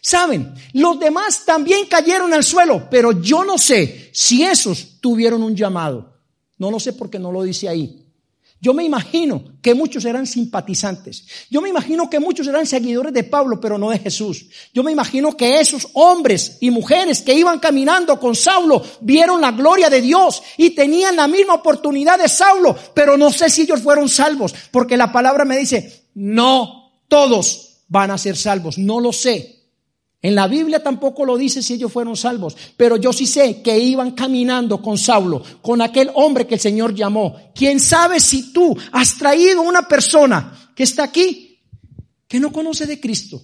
Saben, 0.00 0.54
los 0.74 1.00
demás 1.00 1.44
también 1.46 1.86
cayeron 1.86 2.32
al 2.34 2.44
suelo, 2.44 2.88
pero 2.90 3.22
yo 3.22 3.42
no 3.44 3.56
sé 3.56 4.10
si 4.12 4.44
esos 4.44 5.00
tuvieron 5.00 5.42
un 5.42 5.56
llamado. 5.56 6.14
No 6.58 6.70
lo 6.70 6.78
sé 6.78 6.92
porque 6.92 7.18
no 7.18 7.32
lo 7.32 7.42
dice 7.42 7.68
ahí. 7.68 8.03
Yo 8.64 8.72
me 8.72 8.82
imagino 8.82 9.44
que 9.60 9.74
muchos 9.74 10.06
eran 10.06 10.26
simpatizantes. 10.26 11.26
Yo 11.50 11.60
me 11.60 11.68
imagino 11.68 12.08
que 12.08 12.18
muchos 12.18 12.46
eran 12.46 12.64
seguidores 12.64 13.12
de 13.12 13.22
Pablo, 13.22 13.60
pero 13.60 13.76
no 13.76 13.90
de 13.90 13.98
Jesús. 13.98 14.46
Yo 14.72 14.82
me 14.82 14.90
imagino 14.90 15.36
que 15.36 15.60
esos 15.60 15.88
hombres 15.92 16.56
y 16.62 16.70
mujeres 16.70 17.20
que 17.20 17.34
iban 17.34 17.58
caminando 17.58 18.18
con 18.18 18.34
Saulo 18.34 18.82
vieron 19.02 19.42
la 19.42 19.52
gloria 19.52 19.90
de 19.90 20.00
Dios 20.00 20.42
y 20.56 20.70
tenían 20.70 21.14
la 21.14 21.28
misma 21.28 21.52
oportunidad 21.52 22.18
de 22.18 22.26
Saulo, 22.26 22.74
pero 22.94 23.18
no 23.18 23.30
sé 23.30 23.50
si 23.50 23.62
ellos 23.62 23.82
fueron 23.82 24.08
salvos, 24.08 24.54
porque 24.70 24.96
la 24.96 25.12
palabra 25.12 25.44
me 25.44 25.58
dice, 25.58 26.06
no 26.14 26.90
todos 27.06 27.82
van 27.88 28.12
a 28.12 28.16
ser 28.16 28.34
salvos. 28.34 28.78
No 28.78 28.98
lo 28.98 29.12
sé. 29.12 29.53
En 30.24 30.34
la 30.34 30.48
Biblia 30.48 30.82
tampoco 30.82 31.26
lo 31.26 31.36
dice 31.36 31.62
si 31.62 31.74
ellos 31.74 31.92
fueron 31.92 32.16
salvos, 32.16 32.56
pero 32.78 32.96
yo 32.96 33.12
sí 33.12 33.26
sé 33.26 33.60
que 33.60 33.78
iban 33.78 34.12
caminando 34.12 34.80
con 34.80 34.96
Saulo, 34.96 35.42
con 35.60 35.82
aquel 35.82 36.10
hombre 36.14 36.46
que 36.46 36.54
el 36.54 36.60
Señor 36.60 36.94
llamó. 36.94 37.36
¿Quién 37.54 37.78
sabe 37.78 38.18
si 38.20 38.50
tú 38.50 38.74
has 38.92 39.18
traído 39.18 39.60
una 39.60 39.86
persona 39.86 40.72
que 40.74 40.84
está 40.84 41.04
aquí, 41.04 41.60
que 42.26 42.40
no 42.40 42.50
conoce 42.50 42.86
de 42.86 42.98
Cristo, 42.98 43.42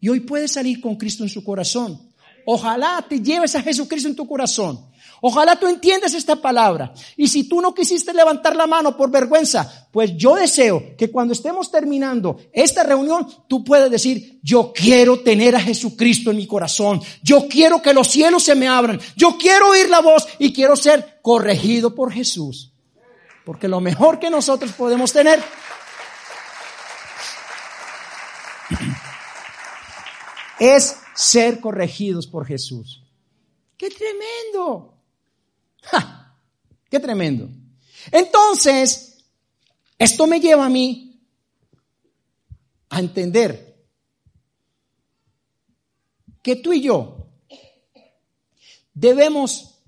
y 0.00 0.08
hoy 0.08 0.20
puede 0.20 0.48
salir 0.48 0.80
con 0.80 0.96
Cristo 0.96 1.22
en 1.22 1.28
su 1.28 1.44
corazón? 1.44 2.00
Ojalá 2.46 3.04
te 3.06 3.20
lleves 3.20 3.54
a 3.54 3.60
Jesucristo 3.60 4.08
en 4.08 4.16
tu 4.16 4.26
corazón. 4.26 4.80
Ojalá 5.24 5.54
tú 5.54 5.68
entiendas 5.68 6.14
esta 6.14 6.34
palabra. 6.34 6.92
Y 7.16 7.28
si 7.28 7.44
tú 7.44 7.60
no 7.60 7.72
quisiste 7.72 8.12
levantar 8.12 8.56
la 8.56 8.66
mano 8.66 8.96
por 8.96 9.08
vergüenza, 9.08 9.86
pues 9.92 10.16
yo 10.16 10.34
deseo 10.34 10.96
que 10.98 11.12
cuando 11.12 11.32
estemos 11.32 11.70
terminando 11.70 12.38
esta 12.52 12.82
reunión, 12.82 13.28
tú 13.46 13.62
puedas 13.62 13.88
decir, 13.88 14.40
yo 14.42 14.72
quiero 14.74 15.20
tener 15.20 15.54
a 15.54 15.60
Jesucristo 15.60 16.32
en 16.32 16.38
mi 16.38 16.48
corazón. 16.48 17.00
Yo 17.22 17.46
quiero 17.46 17.80
que 17.80 17.94
los 17.94 18.08
cielos 18.08 18.42
se 18.42 18.56
me 18.56 18.66
abran. 18.66 19.00
Yo 19.14 19.38
quiero 19.38 19.68
oír 19.68 19.88
la 19.88 20.00
voz 20.00 20.26
y 20.40 20.52
quiero 20.52 20.74
ser 20.74 21.20
corregido 21.22 21.94
por 21.94 22.12
Jesús. 22.12 22.72
Porque 23.44 23.68
lo 23.68 23.80
mejor 23.80 24.18
que 24.18 24.28
nosotros 24.28 24.72
podemos 24.72 25.12
tener 25.12 25.40
es 30.58 30.96
ser 31.14 31.60
corregidos 31.60 32.26
por 32.26 32.44
Jesús. 32.44 33.04
¡Qué 33.76 33.88
tremendo! 33.88 34.91
¡Ja! 35.82 36.36
¡Qué 36.90 36.98
tremendo! 37.00 37.48
Entonces, 38.10 39.24
esto 39.98 40.26
me 40.26 40.40
lleva 40.40 40.66
a 40.66 40.70
mí 40.70 41.20
a 42.88 43.00
entender 43.00 43.86
que 46.42 46.56
tú 46.56 46.72
y 46.72 46.82
yo 46.82 47.28
debemos 48.92 49.78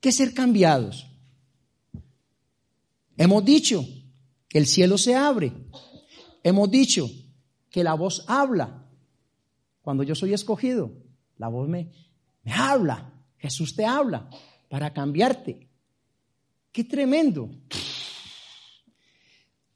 que 0.00 0.12
ser 0.12 0.32
cambiados. 0.32 1.06
Hemos 3.16 3.44
dicho 3.44 3.84
que 4.48 4.58
el 4.58 4.66
cielo 4.66 4.96
se 4.96 5.14
abre. 5.14 5.52
Hemos 6.42 6.70
dicho 6.70 7.06
que 7.68 7.84
la 7.84 7.94
voz 7.94 8.24
habla. 8.26 8.86
Cuando 9.82 10.02
yo 10.02 10.14
soy 10.14 10.32
escogido, 10.32 10.92
la 11.36 11.48
voz 11.48 11.68
me, 11.68 11.90
me 12.42 12.52
habla. 12.52 13.12
Jesús 13.40 13.74
te 13.74 13.84
habla 13.84 14.28
para 14.68 14.92
cambiarte. 14.92 15.68
Qué 16.70 16.84
tremendo. 16.84 17.50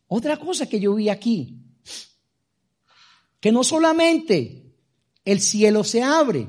Otra 0.06 0.36
cosa 0.36 0.68
que 0.68 0.78
yo 0.78 0.94
vi 0.94 1.08
aquí, 1.08 1.58
que 3.40 3.50
no 3.50 3.64
solamente 3.64 4.76
el 5.24 5.40
cielo 5.40 5.82
se 5.82 6.02
abre, 6.02 6.48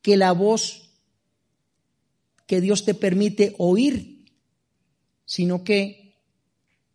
que 0.00 0.16
la 0.16 0.32
voz 0.32 0.90
que 2.46 2.60
Dios 2.60 2.84
te 2.84 2.94
permite 2.94 3.54
oír, 3.58 4.24
sino 5.24 5.64
que 5.64 6.16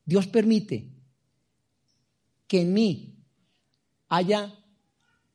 Dios 0.06 0.28
permite 0.28 0.90
que 2.48 2.62
en 2.62 2.74
mí 2.74 3.16
haya 4.08 4.57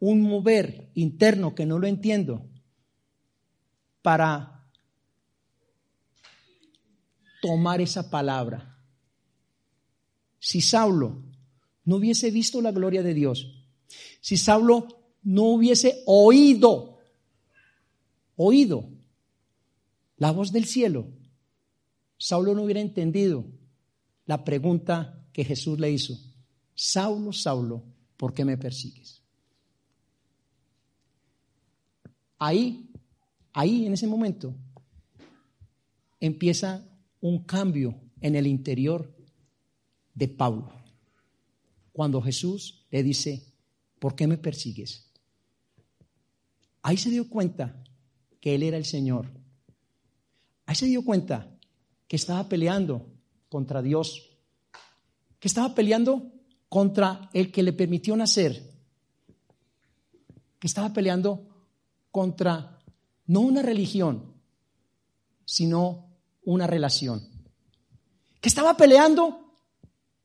un 0.03 0.21
mover 0.21 0.91
interno 0.95 1.55
que 1.55 1.65
no 1.65 1.79
lo 1.79 1.87
entiendo 1.87 2.51
para 4.03 4.69
tomar 7.41 7.81
esa 7.81 8.11
palabra. 8.11 8.85
Si 10.41 10.61
Saulo 10.61 11.23
no 11.85 11.97
hubiese 11.97 12.33
visto 12.33 12.61
la 12.61 12.73
gloria 12.73 13.05
de 13.05 13.15
Dios, 13.15 13.65
si 14.21 14.37
Saulo 14.37 14.89
no 15.23 15.45
hubiese 15.45 16.03
oído, 16.07 16.99
oído 18.35 18.89
la 20.17 20.33
voz 20.33 20.51
del 20.51 20.65
cielo, 20.65 21.07
Saulo 22.19 22.57
no 22.57 22.65
hubiera 22.65 22.81
entendido 22.81 23.47
la 24.27 24.43
pregunta 24.43 25.29
que 25.33 25.45
Jesús 25.45 25.79
le 25.79 25.93
hizo. 25.93 26.19
Saulo, 26.75 27.33
Saulo, 27.33 27.85
¿por 28.17 28.35
qué 28.35 28.45
me 28.45 28.59
persigues? 28.59 29.22
Ahí, 32.45 32.91
ahí 33.53 33.87
en 33.87 33.93
ese 33.93 34.09
momento, 34.09 34.53
empieza 36.19 36.85
un 37.21 37.45
cambio 37.45 37.95
en 38.21 38.35
el 38.35 38.49
interior 38.49 39.15
de 40.13 40.27
Pablo. 40.27 40.73
Cuando 41.93 42.21
Jesús 42.21 42.85
le 42.91 43.05
dice, 43.05 43.47
¿por 44.01 44.17
qué 44.17 44.27
me 44.27 44.39
persigues? 44.39 45.09
Ahí 46.83 46.97
se 46.97 47.11
dio 47.11 47.31
cuenta 47.31 47.81
que 48.41 48.57
Él 48.57 48.65
era 48.65 48.77
el 48.77 48.87
Señor. 48.87 49.29
Ahí 50.67 50.75
se 50.75 50.87
dio 50.87 51.05
cuenta 51.05 51.57
que 52.09 52.17
estaba 52.17 52.49
peleando 52.49 53.07
contra 53.49 53.83
Dios, 53.83 54.31
que 55.39 55.47
estaba 55.47 55.77
peleando 55.77 56.33
contra 56.69 57.31
el 57.35 57.53
que 57.53 57.63
le 57.63 57.73
permitió 57.73 58.17
nacer, 58.17 58.69
que 60.59 60.67
estaba 60.67 60.93
peleando 60.93 61.52
contra 62.13 62.79
no 63.27 63.41
una 63.41 63.63
religión, 63.63 64.35
sino 65.45 66.11
una 66.45 66.69
relación. 66.69 67.29
Que 68.41 68.49
estaba 68.49 68.77
peleando 68.77 69.57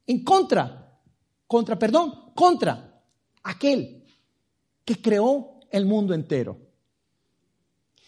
en 0.05 0.23
contra, 0.23 0.99
contra, 1.47 1.79
perdón, 1.79 2.33
contra 2.35 3.01
aquel 3.43 4.05
que 4.83 5.01
creó 5.01 5.61
el 5.71 5.85
mundo 5.85 6.13
entero. 6.13 6.59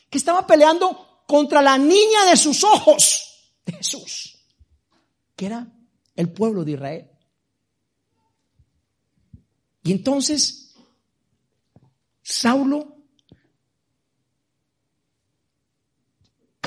Que 0.10 0.18
estaba 0.18 0.46
peleando 0.46 1.24
contra 1.26 1.62
la 1.62 1.78
niña 1.78 2.26
de 2.30 2.36
sus 2.36 2.64
ojos, 2.64 3.54
de 3.66 3.74
Jesús, 3.74 4.38
que 5.36 5.46
era 5.46 5.72
el 6.16 6.30
pueblo 6.34 6.66
de 6.66 6.72
Israel. 6.72 7.12
Y 9.84 9.92
entonces, 9.92 10.76
Saulo 12.22 12.99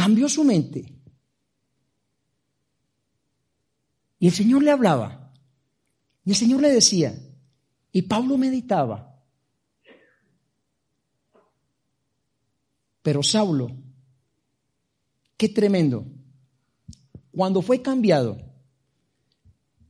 cambió 0.02 0.28
su 0.28 0.42
mente. 0.42 0.84
Y 4.18 4.26
el 4.26 4.32
Señor 4.32 4.64
le 4.64 4.72
hablaba. 4.72 5.32
Y 6.24 6.30
el 6.30 6.36
Señor 6.36 6.60
le 6.60 6.70
decía. 6.70 7.16
Y 7.92 8.02
Pablo 8.02 8.36
meditaba. 8.36 9.24
Pero 13.00 13.22
Saulo, 13.22 13.70
qué 15.36 15.48
tremendo. 15.48 16.04
Cuando 17.30 17.62
fue 17.62 17.80
cambiado, 17.80 18.38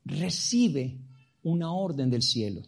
recibe 0.04 1.00
una 1.42 1.72
orden 1.72 2.10
del 2.10 2.22
cielo. 2.22 2.60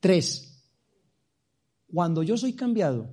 Tres, 0.00 0.53
cuando 1.94 2.24
yo 2.24 2.36
soy 2.36 2.54
cambiado, 2.54 3.08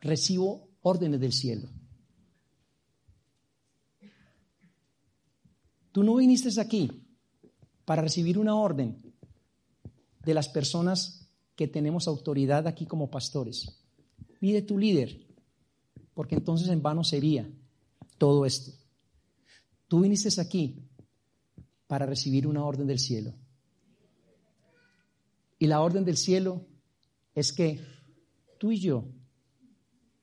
recibo 0.00 0.68
órdenes 0.82 1.18
del 1.18 1.32
cielo. 1.32 1.68
Tú 5.90 6.04
no 6.04 6.14
viniste 6.14 6.60
aquí 6.60 6.88
para 7.84 8.02
recibir 8.02 8.38
una 8.38 8.54
orden 8.54 9.12
de 10.24 10.34
las 10.34 10.48
personas 10.48 11.28
que 11.56 11.66
tenemos 11.66 12.06
autoridad 12.06 12.68
aquí 12.68 12.86
como 12.86 13.10
pastores, 13.10 13.84
ni 14.40 14.52
de 14.52 14.62
tu 14.62 14.78
líder, 14.78 15.26
porque 16.14 16.36
entonces 16.36 16.68
en 16.68 16.82
vano 16.82 17.02
sería 17.02 17.50
todo 18.18 18.46
esto. 18.46 18.70
Tú 19.88 20.02
viniste 20.02 20.40
aquí 20.40 20.88
para 21.88 22.06
recibir 22.06 22.46
una 22.46 22.64
orden 22.64 22.86
del 22.86 23.00
cielo. 23.00 23.34
Y 25.58 25.66
la 25.66 25.80
orden 25.80 26.04
del 26.04 26.16
cielo 26.16 26.64
es 27.34 27.52
que 27.52 27.95
tú 28.58 28.72
y 28.72 28.80
yo 28.80 29.04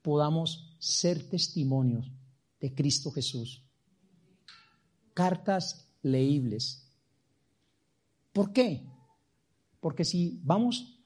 podamos 0.01 0.75
ser 0.79 1.29
testimonios 1.29 2.11
de 2.59 2.73
Cristo 2.73 3.11
Jesús. 3.11 3.63
Cartas 5.13 5.89
leíbles. 6.01 6.89
¿Por 8.31 8.51
qué? 8.51 8.85
Porque 9.79 10.03
si 10.03 10.39
vamos 10.43 10.99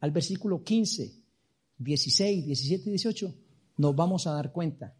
al 0.00 0.10
versículo 0.10 0.62
15, 0.62 1.20
16, 1.78 2.46
17 2.46 2.84
y 2.86 2.90
18, 2.90 3.34
nos 3.76 3.96
vamos 3.96 4.26
a 4.26 4.32
dar 4.32 4.52
cuenta. 4.52 4.96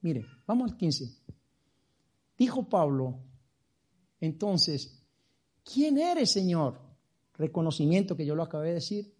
Mire, 0.00 0.24
vamos 0.46 0.70
al 0.70 0.76
15. 0.76 1.16
Dijo 2.38 2.68
Pablo, 2.68 3.20
entonces, 4.20 5.02
¿quién 5.64 5.98
eres, 5.98 6.30
Señor? 6.30 6.80
Reconocimiento 7.34 8.16
que 8.16 8.26
yo 8.26 8.34
lo 8.34 8.42
acabé 8.42 8.68
de 8.68 8.74
decir. 8.74 9.14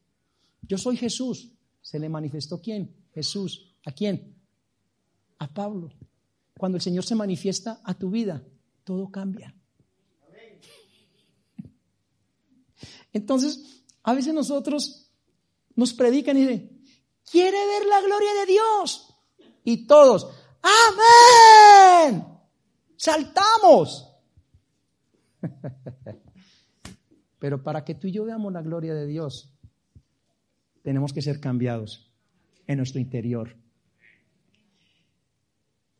Yo 0.63 0.79
soy 0.79 0.97
Jesús. 0.97 1.54
Se 1.85 1.99
le 1.99 2.09
manifestó 2.09 2.63
quién? 2.63 2.97
Jesús. 3.13 3.77
¿A 3.85 3.93
quién? 3.93 4.35
A 5.39 5.53
Pablo. 5.53 5.93
Cuando 6.57 6.77
el 6.77 6.83
Señor 6.83 7.05
se 7.05 7.15
manifiesta 7.15 7.83
a 7.85 7.93
tu 7.93 8.11
vida, 8.11 8.43
todo 8.85 9.11
cambia. 9.11 9.55
Entonces, 13.13 13.85
a 14.03 14.15
veces 14.15 14.33
nosotros 14.33 15.11
nos 15.77 15.93
predican 15.93 16.39
y 16.39 16.41
dicen, 16.41 16.83
¿quiere 17.31 17.59
ver 17.67 17.87
la 17.87 18.01
gloria 18.01 18.33
de 18.41 18.47
Dios? 18.47 19.15
Y 19.63 19.87
todos, 19.87 20.31
amén. 20.63 22.25
Saltamos. 22.97 24.11
Pero 27.39 27.63
para 27.63 27.85
que 27.85 27.95
tú 27.95 28.07
y 28.07 28.13
yo 28.13 28.25
veamos 28.25 28.51
la 28.55 28.63
gloria 28.63 28.95
de 28.95 29.07
Dios, 29.07 29.54
tenemos 30.85 31.15
que 31.15 31.23
ser 31.23 31.41
cambiados 31.41 32.13
en 32.67 32.77
nuestro 32.77 33.01
interior. 33.01 33.57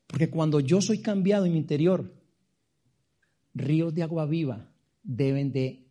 Porque 0.07 0.29
cuando 0.29 0.61
yo 0.61 0.83
soy 0.83 1.01
cambiado 1.01 1.47
en 1.47 1.53
mi 1.53 1.59
interior, 1.59 2.15
ríos 3.55 3.95
de 3.95 4.03
agua 4.03 4.27
viva 4.27 4.71
deben 5.03 5.53
de 5.53 5.89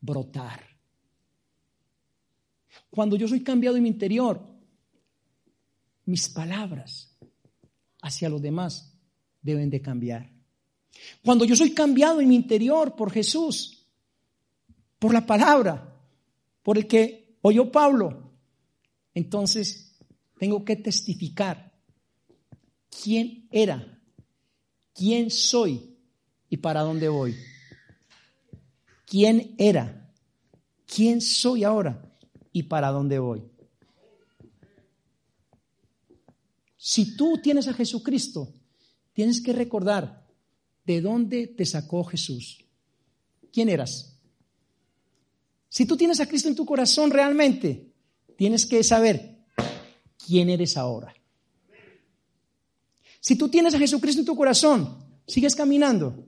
brotar. 0.00 0.62
Cuando 2.88 3.16
yo 3.16 3.28
soy 3.28 3.44
cambiado 3.44 3.76
en 3.76 3.82
mi 3.82 3.90
interior, 3.90 4.40
mis 6.06 6.30
palabras 6.30 7.14
hacia 8.00 8.30
los 8.30 8.40
demás 8.40 8.98
deben 9.42 9.68
de 9.68 9.82
cambiar. 9.82 10.32
Cuando 11.22 11.44
yo 11.44 11.54
soy 11.54 11.74
cambiado 11.74 12.22
en 12.22 12.28
mi 12.28 12.34
interior 12.34 12.96
por 12.96 13.12
Jesús, 13.12 13.86
por 14.98 15.12
la 15.12 15.26
palabra, 15.26 15.94
por 16.62 16.78
el 16.78 16.86
que 16.86 17.36
oyó 17.42 17.70
Pablo, 17.70 18.21
entonces 19.14 19.96
tengo 20.38 20.64
que 20.64 20.76
testificar 20.76 21.72
quién 23.02 23.46
era, 23.50 24.00
quién 24.94 25.30
soy 25.30 25.96
y 26.48 26.56
para 26.58 26.82
dónde 26.82 27.08
voy. 27.08 27.36
¿Quién 29.06 29.54
era? 29.58 30.10
¿Quién 30.86 31.20
soy 31.20 31.64
ahora? 31.64 32.02
¿Y 32.52 32.64
para 32.64 32.90
dónde 32.90 33.18
voy? 33.18 33.42
Si 36.76 37.16
tú 37.16 37.40
tienes 37.42 37.68
a 37.68 37.74
Jesucristo, 37.74 38.52
tienes 39.12 39.40
que 39.40 39.52
recordar 39.52 40.26
de 40.84 41.00
dónde 41.00 41.46
te 41.46 41.64
sacó 41.64 42.04
Jesús. 42.04 42.64
¿Quién 43.52 43.68
eras? 43.68 44.18
Si 45.68 45.86
tú 45.86 45.96
tienes 45.96 46.20
a 46.20 46.26
Cristo 46.26 46.48
en 46.48 46.56
tu 46.56 46.66
corazón 46.66 47.10
realmente, 47.10 47.91
tienes 48.42 48.66
que 48.66 48.82
saber 48.82 49.38
quién 50.26 50.50
eres 50.50 50.76
ahora. 50.76 51.14
Si 53.20 53.38
tú 53.38 53.48
tienes 53.48 53.72
a 53.72 53.78
Jesucristo 53.78 54.22
en 54.22 54.26
tu 54.26 54.34
corazón, 54.34 54.98
sigues 55.28 55.54
caminando 55.54 56.26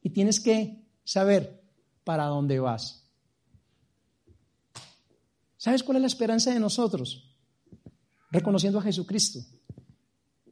y 0.00 0.10
tienes 0.10 0.38
que 0.38 0.86
saber 1.02 1.60
para 2.04 2.26
dónde 2.26 2.60
vas. 2.60 3.04
¿Sabes 5.56 5.82
cuál 5.82 5.96
es 5.96 6.02
la 6.02 6.06
esperanza 6.06 6.54
de 6.54 6.60
nosotros? 6.60 7.34
Reconociendo 8.30 8.78
a 8.78 8.82
Jesucristo, 8.82 9.40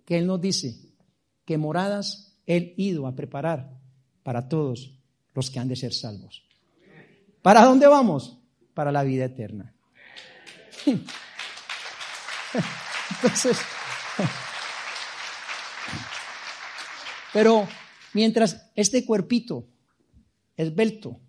que 0.05 0.18
Él 0.18 0.26
nos 0.26 0.41
dice 0.41 0.97
que 1.45 1.59
moradas 1.59 2.37
Él 2.45 2.74
ido 2.76 3.07
a 3.07 3.14
preparar 3.14 3.78
para 4.24 4.49
todos 4.49 4.99
los 5.33 5.49
que 5.49 5.61
han 5.61 5.68
de 5.68 5.76
ser 5.76 5.95
salvos. 5.95 6.43
¿Para 7.41 7.64
dónde 7.64 7.87
vamos? 7.87 8.37
Para 8.74 8.91
la 8.91 9.05
vida 9.05 9.26
eterna. 9.26 9.71
Entonces, 13.11 13.59
pero 17.33 17.68
mientras 18.12 18.70
este 18.74 19.05
cuerpito 19.05 19.68
esbelto, 20.57 21.20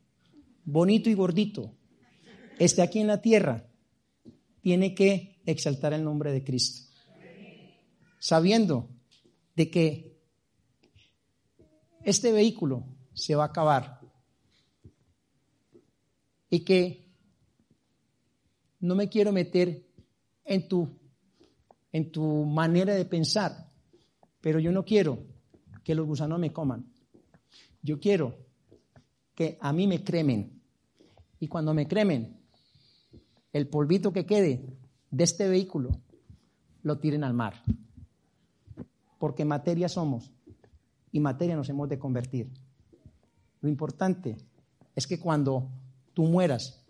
bonito 0.65 1.09
y 1.09 1.13
gordito 1.13 1.75
esté 2.59 2.81
aquí 2.81 2.99
en 2.99 3.07
la 3.07 3.21
tierra, 3.21 3.67
tiene 4.61 4.95
que 4.95 5.41
exaltar 5.45 5.93
el 5.93 6.03
nombre 6.03 6.31
de 6.31 6.43
Cristo. 6.43 6.89
Sabiendo 8.19 8.89
de 9.55 9.69
que 9.69 10.17
este 12.03 12.31
vehículo 12.31 12.85
se 13.13 13.35
va 13.35 13.43
a 13.43 13.47
acabar 13.47 14.01
y 16.49 16.61
que 16.61 17.02
no 18.83 18.95
me 18.95 19.07
quiero 19.07 19.31
meter 19.31 19.81
en 20.43 20.67
tu, 20.67 20.89
en 21.93 22.11
tu 22.11 22.43
manera 22.43 22.93
de 22.93 23.05
pensar, 23.05 23.71
pero 24.41 24.59
yo 24.59 24.73
no 24.73 24.83
quiero 24.83 25.19
que 25.85 25.95
los 25.95 26.05
gusanos 26.05 26.37
me 26.37 26.51
coman. 26.51 26.85
Yo 27.81 28.01
quiero 28.01 28.35
que 29.35 29.57
a 29.61 29.71
mí 29.71 29.87
me 29.87 30.03
cremen. 30.03 30.61
Y 31.39 31.47
cuando 31.47 31.73
me 31.73 31.87
cremen, 31.87 32.41
el 33.53 33.69
polvito 33.69 34.11
que 34.11 34.25
quede 34.25 34.65
de 35.09 35.23
este 35.23 35.47
vehículo 35.47 36.01
lo 36.81 36.99
tiren 36.99 37.23
al 37.23 37.33
mar. 37.33 37.63
Porque 39.17 39.45
materia 39.45 39.87
somos 39.87 40.29
y 41.09 41.21
materia 41.21 41.55
nos 41.55 41.69
hemos 41.69 41.87
de 41.87 41.99
convertir. 41.99 42.49
Lo 43.61 43.69
importante 43.69 44.35
es 44.93 45.07
que 45.07 45.21
cuando 45.21 45.69
tú 46.13 46.23
mueras 46.23 46.82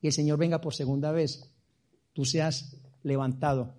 y 0.00 0.06
el 0.06 0.12
Señor 0.12 0.38
venga 0.38 0.60
por 0.60 0.74
segunda 0.74 1.12
vez, 1.12 1.52
tú 2.12 2.24
seas 2.24 2.76
levantado 3.02 3.74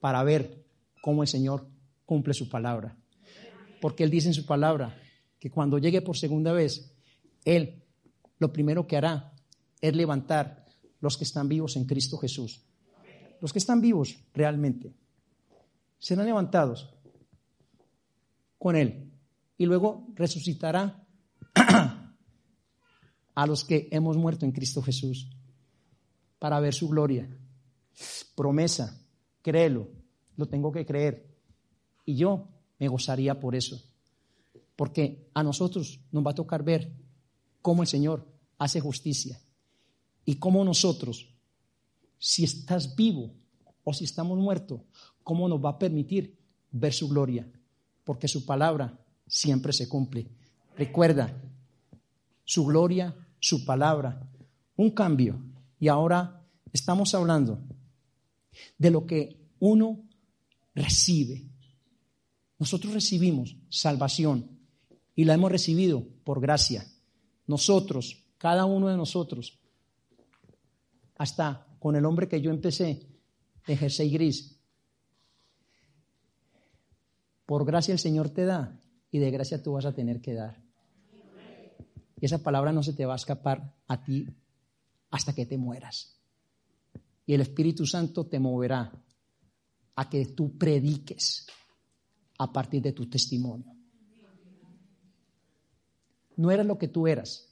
para 0.00 0.22
ver 0.22 0.64
cómo 1.02 1.22
el 1.22 1.28
Señor 1.28 1.68
cumple 2.04 2.34
su 2.34 2.48
palabra. 2.48 2.96
Porque 3.80 4.04
Él 4.04 4.10
dice 4.10 4.28
en 4.28 4.34
su 4.34 4.46
palabra 4.46 4.98
que 5.38 5.50
cuando 5.50 5.78
llegue 5.78 6.02
por 6.02 6.16
segunda 6.16 6.52
vez, 6.52 6.92
Él 7.44 7.82
lo 8.38 8.52
primero 8.52 8.86
que 8.86 8.96
hará 8.96 9.32
es 9.80 9.94
levantar 9.94 10.66
los 11.00 11.16
que 11.16 11.24
están 11.24 11.48
vivos 11.48 11.76
en 11.76 11.84
Cristo 11.84 12.18
Jesús. 12.18 12.62
Los 13.40 13.52
que 13.52 13.58
están 13.58 13.80
vivos 13.80 14.16
realmente 14.32 14.94
serán 15.98 16.26
levantados 16.26 16.94
con 18.58 18.76
Él 18.76 19.12
y 19.58 19.66
luego 19.66 20.08
resucitará 20.14 21.06
a 23.36 23.46
los 23.46 23.64
que 23.64 23.88
hemos 23.92 24.16
muerto 24.16 24.46
en 24.46 24.52
Cristo 24.52 24.82
Jesús 24.82 25.28
para 26.38 26.58
ver 26.58 26.74
su 26.74 26.88
gloria. 26.88 27.28
Promesa, 28.34 28.98
créelo, 29.42 29.88
lo 30.36 30.46
tengo 30.46 30.72
que 30.72 30.86
creer. 30.86 31.36
Y 32.06 32.16
yo 32.16 32.48
me 32.78 32.88
gozaría 32.88 33.38
por 33.38 33.54
eso, 33.54 33.80
porque 34.74 35.28
a 35.34 35.42
nosotros 35.42 36.00
nos 36.10 36.26
va 36.26 36.30
a 36.30 36.34
tocar 36.34 36.64
ver 36.64 36.90
cómo 37.60 37.82
el 37.82 37.88
Señor 37.88 38.26
hace 38.58 38.80
justicia 38.80 39.38
y 40.24 40.36
cómo 40.36 40.64
nosotros, 40.64 41.28
si 42.18 42.42
estás 42.44 42.96
vivo 42.96 43.34
o 43.84 43.92
si 43.92 44.04
estamos 44.04 44.38
muertos, 44.38 44.80
cómo 45.22 45.46
nos 45.46 45.62
va 45.62 45.70
a 45.70 45.78
permitir 45.78 46.38
ver 46.70 46.94
su 46.94 47.06
gloria, 47.08 47.46
porque 48.02 48.28
su 48.28 48.46
palabra 48.46 48.98
siempre 49.26 49.74
se 49.74 49.88
cumple. 49.90 50.26
Recuerda, 50.74 51.38
su 52.44 52.64
gloria, 52.64 53.14
su 53.40 53.64
palabra, 53.64 54.28
un 54.76 54.90
cambio. 54.90 55.42
Y 55.78 55.88
ahora 55.88 56.44
estamos 56.72 57.14
hablando 57.14 57.60
de 58.78 58.90
lo 58.90 59.06
que 59.06 59.36
uno 59.58 60.02
recibe 60.74 61.46
nosotros 62.58 62.94
recibimos 62.94 63.56
salvación 63.68 64.58
y 65.14 65.24
la 65.24 65.34
hemos 65.34 65.52
recibido 65.52 66.06
por 66.24 66.40
gracia. 66.40 66.86
Nosotros, 67.46 68.24
cada 68.38 68.64
uno 68.64 68.88
de 68.88 68.96
nosotros, 68.96 69.58
hasta 71.16 71.66
con 71.78 71.96
el 71.96 72.04
hombre 72.04 72.28
que 72.28 72.40
yo 72.40 72.50
empecé 72.50 73.06
de 73.66 73.76
jersey 73.76 74.10
gris, 74.10 74.58
por 77.44 77.64
gracia 77.64 77.92
el 77.92 77.98
Señor 77.98 78.30
te 78.30 78.44
da 78.44 78.80
y 79.10 79.18
de 79.18 79.30
gracia 79.30 79.62
tú 79.62 79.72
vas 79.72 79.84
a 79.84 79.94
tener 79.94 80.20
que 80.20 80.34
dar. 80.34 80.65
Y 82.20 82.26
esa 82.26 82.38
palabra 82.38 82.72
no 82.72 82.82
se 82.82 82.92
te 82.92 83.04
va 83.04 83.14
a 83.14 83.16
escapar 83.16 83.74
a 83.88 84.02
ti 84.02 84.26
hasta 85.10 85.34
que 85.34 85.46
te 85.46 85.58
mueras. 85.58 86.16
Y 87.26 87.34
el 87.34 87.40
Espíritu 87.40 87.86
Santo 87.86 88.26
te 88.26 88.38
moverá 88.38 88.92
a 89.96 90.08
que 90.08 90.26
tú 90.26 90.56
prediques 90.56 91.46
a 92.38 92.52
partir 92.52 92.82
de 92.82 92.92
tu 92.92 93.08
testimonio. 93.08 93.74
No 96.36 96.50
eres 96.50 96.66
lo 96.66 96.78
que 96.78 96.88
tú 96.88 97.06
eras. 97.06 97.48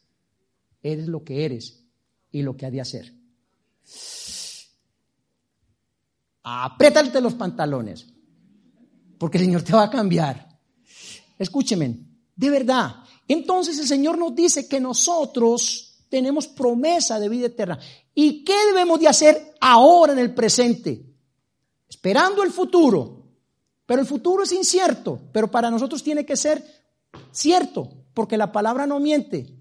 Eres 0.82 1.08
lo 1.08 1.24
que 1.24 1.44
eres 1.44 1.82
y 2.30 2.42
lo 2.42 2.56
que 2.56 2.66
ha 2.66 2.70
de 2.70 2.80
hacer. 2.80 3.12
Apriétate 6.42 7.20
los 7.22 7.34
pantalones, 7.34 8.06
porque 9.18 9.38
el 9.38 9.44
Señor 9.44 9.62
te 9.62 9.72
va 9.72 9.84
a 9.84 9.90
cambiar. 9.90 10.46
Escúcheme, 11.38 11.98
de 12.36 12.50
verdad. 12.50 13.03
Entonces 13.28 13.78
el 13.78 13.86
Señor 13.86 14.18
nos 14.18 14.34
dice 14.34 14.68
que 14.68 14.80
nosotros 14.80 15.94
tenemos 16.08 16.46
promesa 16.46 17.18
de 17.18 17.28
vida 17.28 17.46
eterna. 17.46 17.78
¿Y 18.14 18.44
qué 18.44 18.54
debemos 18.66 19.00
de 19.00 19.08
hacer 19.08 19.54
ahora 19.60 20.12
en 20.12 20.18
el 20.18 20.34
presente? 20.34 21.04
Esperando 21.88 22.42
el 22.42 22.52
futuro. 22.52 23.24
Pero 23.86 24.00
el 24.00 24.06
futuro 24.06 24.44
es 24.44 24.52
incierto, 24.52 25.20
pero 25.32 25.50
para 25.50 25.70
nosotros 25.70 26.02
tiene 26.02 26.24
que 26.24 26.36
ser 26.36 26.64
cierto, 27.32 27.90
porque 28.14 28.36
la 28.36 28.50
palabra 28.50 28.86
no 28.86 28.98
miente. 28.98 29.54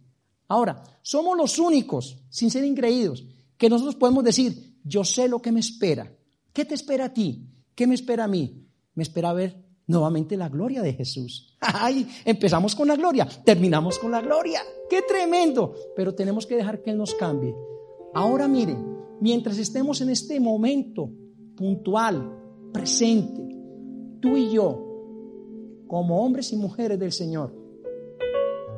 Ahora, 0.47 0.83
somos 1.01 1.37
los 1.37 1.59
únicos, 1.59 2.17
sin 2.29 2.49
ser 2.49 2.63
increídos, 2.63 3.25
que 3.57 3.69
nosotros 3.69 3.95
podemos 3.95 4.23
decir, 4.23 4.79
yo 4.83 5.03
sé 5.03 5.27
lo 5.27 5.41
que 5.41 5.51
me 5.51 5.59
espera. 5.59 6.09
¿Qué 6.53 6.63
te 6.63 6.75
espera 6.75 7.05
a 7.05 7.13
ti? 7.13 7.49
¿Qué 7.75 7.87
me 7.87 7.95
espera 7.95 8.25
a 8.25 8.27
mí? 8.27 8.65
Me 8.93 9.03
espera 9.03 9.33
ver 9.33 9.63
nuevamente 9.87 10.37
la 10.37 10.49
gloria 10.49 10.81
de 10.81 10.93
Jesús. 10.93 11.57
Ay, 11.59 12.07
empezamos 12.25 12.75
con 12.75 12.87
la 12.87 12.95
gloria, 12.95 13.27
terminamos 13.43 13.99
con 13.99 14.11
la 14.11 14.21
gloria. 14.21 14.61
Qué 14.89 15.01
tremendo. 15.01 15.73
Pero 15.95 16.13
tenemos 16.13 16.45
que 16.45 16.55
dejar 16.55 16.81
que 16.81 16.91
Él 16.91 16.97
nos 16.97 17.13
cambie. 17.15 17.55
Ahora 18.13 18.47
miren, 18.47 18.97
mientras 19.19 19.57
estemos 19.57 20.01
en 20.01 20.09
este 20.09 20.39
momento 20.39 21.09
puntual, 21.55 22.39
presente, 22.71 23.41
tú 24.19 24.37
y 24.37 24.51
yo, 24.51 25.85
como 25.87 26.23
hombres 26.23 26.51
y 26.53 26.57
mujeres 26.57 26.99
del 26.99 27.11
Señor, 27.11 27.53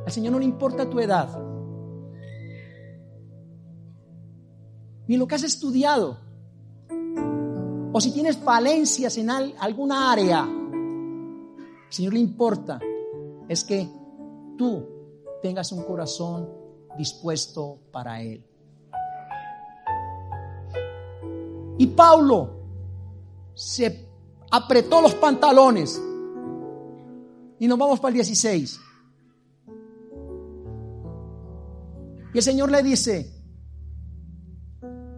al 0.05 0.11
Señor 0.11 0.33
no 0.33 0.39
le 0.39 0.45
importa 0.45 0.89
tu 0.89 0.99
edad, 0.99 1.29
ni 5.07 5.17
lo 5.17 5.27
que 5.27 5.35
has 5.35 5.43
estudiado, 5.43 6.17
o 7.91 8.01
si 8.01 8.11
tienes 8.11 8.37
falencias 8.37 9.17
en 9.17 9.29
alguna 9.29 10.11
área, 10.11 10.47
Señor 11.95 12.13
le 12.13 12.19
importa 12.19 12.77
es 13.47 13.63
que 13.63 13.87
tú 14.57 14.85
tengas 15.41 15.71
un 15.71 15.81
corazón 15.83 16.49
dispuesto 16.97 17.79
para 17.89 18.21
Él. 18.21 18.45
Y 21.77 21.87
Pablo 21.87 22.49
se 23.53 24.09
apretó 24.51 24.99
los 24.99 25.15
pantalones. 25.15 26.01
Y 27.59 27.65
nos 27.65 27.77
vamos 27.77 28.01
para 28.01 28.09
el 28.09 28.15
16. 28.15 28.79
Y 32.33 32.37
el 32.37 32.43
Señor 32.43 32.71
le 32.71 32.83
dice, 32.83 33.31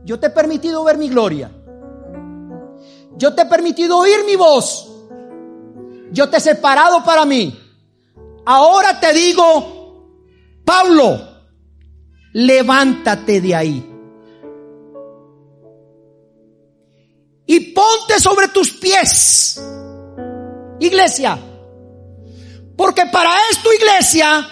yo 0.05 0.19
te 0.19 0.27
he 0.27 0.29
permitido 0.29 0.83
ver 0.83 0.99
mi 0.99 1.09
gloria. 1.09 1.51
Yo 3.17 3.33
te 3.33 3.41
he 3.41 3.45
permitido 3.47 3.97
oír 3.97 4.23
mi 4.27 4.35
voz. 4.35 4.93
Yo 6.11 6.29
te 6.29 6.37
he 6.37 6.39
separado 6.39 7.03
para 7.03 7.25
mí. 7.25 7.57
Ahora 8.45 8.99
te 8.99 9.13
digo, 9.13 10.11
Pablo, 10.63 11.19
levántate 12.33 13.41
de 13.41 13.55
ahí. 13.55 13.93
Y 17.45 17.59
ponte 17.71 18.19
sobre 18.19 18.49
tus 18.49 18.71
pies. 18.71 19.61
Iglesia. 20.79 21.39
Porque 22.75 23.05
para 23.07 23.31
esto, 23.49 23.73
iglesia, 23.73 24.47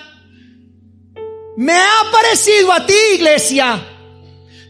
me 1.58 1.74
ha 1.74 2.01
aparecido 2.08 2.74
a 2.74 2.86
ti, 2.86 2.97
iglesia, 3.16 3.82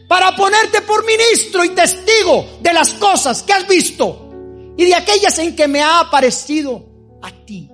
para 0.06 0.36
ponerte 0.36 0.82
por 0.82 1.04
ministro 1.04 1.64
y 1.64 1.70
testigo 1.70 2.58
de 2.60 2.72
las 2.72 2.92
cosas 2.94 3.42
que 3.42 3.52
has 3.52 3.66
visto 3.66 4.25
y 4.76 4.84
de 4.84 4.94
aquellas 4.94 5.38
en 5.38 5.56
que 5.56 5.68
me 5.68 5.82
ha 5.82 6.00
aparecido 6.00 6.84
a 7.22 7.30
ti, 7.30 7.70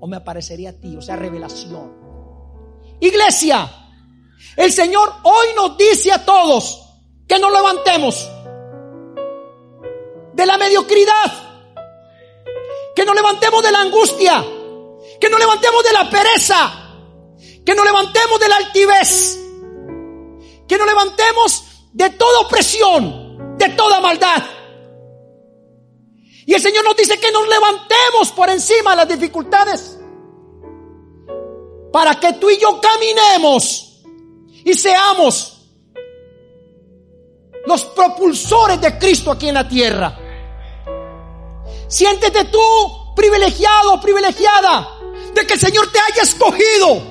o 0.00 0.06
me 0.06 0.16
aparecería 0.16 0.70
a 0.70 0.72
ti, 0.72 0.96
o 0.96 1.02
sea, 1.02 1.16
revelación. 1.16 1.92
Iglesia, 3.00 3.70
el 4.56 4.72
Señor 4.72 5.12
hoy 5.24 5.48
nos 5.56 5.76
dice 5.76 6.12
a 6.12 6.24
todos 6.24 6.82
que 7.26 7.38
nos 7.38 7.52
levantemos 7.52 8.30
de 10.34 10.46
la 10.46 10.56
mediocridad, 10.58 11.32
que 12.94 13.04
nos 13.04 13.14
levantemos 13.14 13.62
de 13.62 13.72
la 13.72 13.80
angustia, 13.80 14.44
que 15.20 15.30
nos 15.30 15.40
levantemos 15.40 15.84
de 15.84 15.92
la 15.92 16.10
pereza, 16.10 16.72
que 17.64 17.74
nos 17.74 17.84
levantemos 17.84 18.40
de 18.40 18.48
la 18.48 18.56
altivez, 18.56 19.38
que 20.68 20.78
nos 20.78 20.86
levantemos 20.86 21.64
de 21.92 22.10
toda 22.10 22.40
opresión, 22.40 23.56
de 23.58 23.68
toda 23.70 24.00
maldad. 24.00 24.42
Y 26.52 26.54
el 26.54 26.60
Señor 26.60 26.84
nos 26.84 26.94
dice 26.94 27.18
que 27.18 27.32
nos 27.32 27.48
levantemos 27.48 28.30
por 28.32 28.50
encima 28.50 28.90
de 28.90 28.96
las 28.98 29.08
dificultades 29.08 29.96
para 31.90 32.20
que 32.20 32.34
tú 32.34 32.50
y 32.50 32.58
yo 32.58 32.78
caminemos 32.78 34.02
y 34.62 34.74
seamos 34.74 35.66
los 37.64 37.84
propulsores 37.86 38.78
de 38.82 38.98
Cristo 38.98 39.30
aquí 39.30 39.48
en 39.48 39.54
la 39.54 39.66
tierra. 39.66 40.14
Siéntete 41.88 42.44
tú 42.44 42.60
privilegiado, 43.16 43.98
privilegiada, 43.98 45.00
de 45.32 45.46
que 45.46 45.54
el 45.54 45.60
Señor 45.60 45.90
te 45.90 46.00
haya 46.00 46.22
escogido 46.22 47.02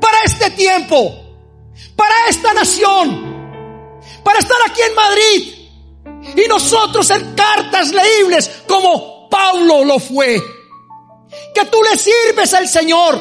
para 0.00 0.22
este 0.22 0.50
tiempo, 0.50 1.12
para 1.96 2.14
esta 2.28 2.54
nación, 2.54 3.98
para 4.22 4.38
estar 4.38 4.58
aquí 4.68 4.82
en 4.82 4.94
Madrid 4.94 5.53
y 6.36 6.48
nosotros 6.48 7.10
en 7.10 7.34
cartas 7.34 7.92
leíbles 7.92 8.50
como 8.66 9.28
Pablo 9.28 9.84
lo 9.84 9.98
fue. 9.98 10.42
Que 11.54 11.64
tú 11.66 11.78
le 11.82 11.96
sirves 11.98 12.54
al 12.54 12.68
Señor, 12.68 13.20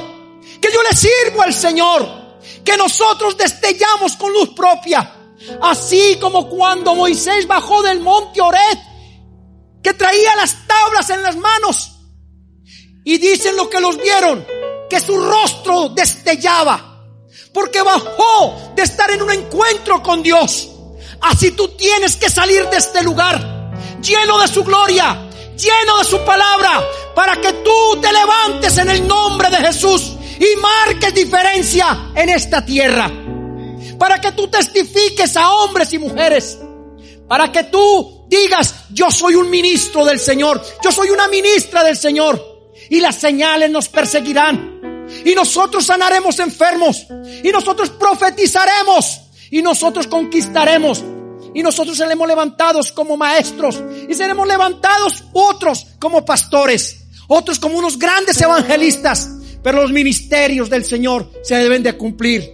que 0.61 0.71
yo 0.71 0.81
le 0.83 0.95
sirvo 0.95 1.41
al 1.41 1.53
Señor, 1.53 2.39
que 2.63 2.77
nosotros 2.77 3.37
destellamos 3.37 4.15
con 4.15 4.31
luz 4.33 4.49
propia, 4.49 5.13
así 5.61 6.17
como 6.19 6.49
cuando 6.49 6.95
Moisés 6.95 7.47
bajó 7.47 7.81
del 7.81 7.99
monte 7.99 8.41
Ored, 8.41 8.77
que 9.81 9.93
traía 9.93 10.35
las 10.35 10.55
tablas 10.67 11.09
en 11.09 11.23
las 11.23 11.35
manos. 11.35 11.91
Y 13.05 13.17
dicen 13.17 13.57
lo 13.57 13.69
que 13.69 13.81
los 13.81 13.97
vieron, 13.97 14.45
que 14.89 14.99
su 14.99 15.17
rostro 15.17 15.89
destellaba, 15.89 17.05
porque 17.53 17.81
bajó 17.81 18.71
de 18.75 18.83
estar 18.83 19.11
en 19.11 19.21
un 19.21 19.31
encuentro 19.31 20.01
con 20.01 20.23
Dios. 20.23 20.72
Así 21.23 21.51
tú 21.51 21.69
tienes 21.69 22.15
que 22.15 22.29
salir 22.29 22.67
de 22.69 22.77
este 22.77 23.01
lugar 23.01 23.53
lleno 24.01 24.39
de 24.39 24.47
su 24.47 24.63
gloria, 24.63 25.29
lleno 25.55 25.97
de 25.97 26.03
su 26.03 26.23
palabra, 26.25 26.83
para 27.15 27.39
que 27.39 27.53
tú 27.53 28.01
te 28.01 28.11
levantes 28.11 28.77
en 28.77 28.89
el 28.89 29.07
nombre 29.07 29.49
de 29.49 29.57
Jesús 29.57 30.13
y 30.39 30.59
marques 30.59 31.13
diferencia 31.13 32.11
en 32.15 32.29
esta 32.29 32.65
tierra. 32.65 33.09
Para 33.97 34.19
que 34.19 34.33
tú 34.33 34.47
testifiques 34.49 35.37
a 35.37 35.51
hombres 35.53 35.93
y 35.93 35.99
mujeres. 35.99 36.59
Para 37.27 37.51
que 37.51 37.63
tú 37.63 38.25
digas, 38.27 38.75
yo 38.91 39.09
soy 39.09 39.35
un 39.35 39.49
ministro 39.49 40.03
del 40.03 40.19
Señor, 40.19 40.61
yo 40.83 40.91
soy 40.91 41.09
una 41.09 41.27
ministra 41.27 41.83
del 41.83 41.95
Señor. 41.95 42.51
Y 42.89 42.99
las 42.99 43.15
señales 43.15 43.71
nos 43.71 43.87
perseguirán 43.87 44.73
y 45.25 45.33
nosotros 45.35 45.85
sanaremos 45.85 46.37
enfermos. 46.39 47.05
Y 47.43 47.49
nosotros 47.49 47.91
profetizaremos. 47.91 49.21
Y 49.53 49.61
nosotros 49.61 50.07
conquistaremos. 50.07 51.03
Y 51.53 51.61
nosotros 51.61 51.95
seremos 51.95 52.27
levantados 52.27 52.91
como 52.91 53.15
maestros. 53.15 53.83
Y 54.09 54.15
seremos 54.15 54.47
levantados 54.47 55.25
otros 55.31 55.85
como 55.99 56.25
pastores. 56.25 57.05
Otros 57.27 57.59
como 57.59 57.77
unos 57.77 57.99
grandes 57.99 58.41
evangelistas. 58.41 59.29
Pero 59.61 59.83
los 59.83 59.91
ministerios 59.91 60.71
del 60.71 60.83
Señor 60.83 61.31
se 61.43 61.53
deben 61.53 61.83
de 61.83 61.95
cumplir. 61.95 62.51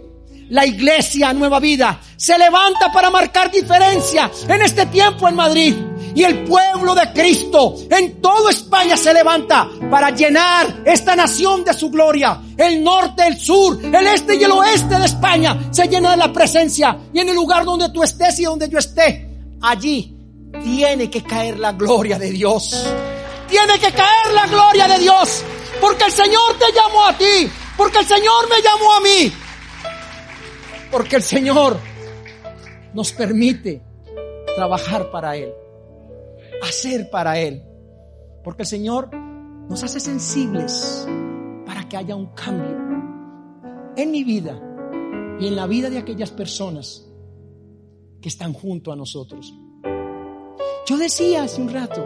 La 0.50 0.66
iglesia 0.66 1.32
Nueva 1.32 1.62
Vida 1.62 2.02
se 2.18 2.38
levanta 2.38 2.92
para 2.92 3.10
marcar 3.10 3.50
diferencia 3.50 4.30
en 4.50 4.62
este 4.62 4.86
tiempo 4.88 5.30
en 5.30 5.36
Madrid. 5.36 5.76
Y 6.16 6.24
el 6.24 6.44
pueblo 6.46 6.96
de 6.96 7.12
Cristo 7.14 7.76
en 7.90 8.22
toda 8.22 8.52
España 8.52 8.98
se 8.98 9.14
levanta 9.14 9.70
para 9.90 10.10
llenar 10.12 10.84
esta 10.86 11.16
nación 11.16 11.64
de 11.64 11.74
su 11.74 11.90
gloria. 11.90 12.42
El 12.58 12.84
norte, 12.84 13.28
el 13.28 13.40
sur, 13.40 13.80
el 13.84 14.08
este 14.08 14.36
y 14.36 14.44
el 14.44 14.52
oeste 14.52 14.98
de 14.98 15.06
España 15.06 15.70
se 15.72 15.88
llena 15.88 16.12
de 16.12 16.18
la 16.18 16.34
presencia. 16.34 16.98
Y 17.14 17.20
en 17.20 17.30
el 17.30 17.36
lugar 17.36 17.66
donde 17.66 17.90
tú 17.90 18.04
estés 18.04 18.40
y 18.40 18.44
donde 18.44 18.70
yo 18.70 18.80
esté, 18.80 19.30
allí 19.62 20.16
tiene 20.64 21.10
que 21.10 21.24
caer 21.24 21.60
la 21.60 21.74
gloria 21.74 22.18
de 22.18 22.32
Dios. 22.32 22.86
Tiene 23.48 23.80
que 23.80 23.92
caer 23.92 24.34
la 24.34 24.48
gloria 24.48 24.88
de 24.88 25.00
Dios. 25.00 25.44
Porque 25.80 26.06
el 26.06 26.12
Señor 26.12 26.58
te 26.58 26.66
llamó 26.74 27.06
a 27.06 27.18
ti. 27.18 27.50
Porque 27.78 28.00
el 28.00 28.06
Señor 28.06 28.50
me 28.50 28.62
llamó 28.62 28.94
a 28.94 29.00
mí. 29.00 29.34
Porque 30.92 31.16
el 31.18 31.24
Señor 31.24 31.80
nos 32.94 33.12
permite 33.12 33.82
trabajar 34.56 35.12
para 35.12 35.36
Él 35.36 35.54
hacer 36.62 37.10
para 37.10 37.40
Él. 37.40 37.64
Porque 38.44 38.64
el 38.64 38.68
Señor 38.68 39.10
nos 39.70 39.84
hace 39.84 40.00
sensibles 40.00 41.08
para 41.66 41.88
que 41.88 41.98
haya 41.98 42.16
un 42.16 42.28
cambio. 42.28 42.90
en 43.96 44.12
mi 44.12 44.24
vida 44.24 44.58
y 45.40 45.48
en 45.48 45.56
la 45.58 45.68
vida 45.68 45.90
de 45.90 45.98
aquellas 45.98 46.32
personas 46.32 47.06
que 48.22 48.30
están 48.30 48.54
junto 48.54 48.94
a 48.94 48.96
nosotros. 48.96 49.54
Yo 50.86 50.98
decía 50.98 51.44
hace 51.44 51.62
un 51.62 51.70
rato, 51.70 52.02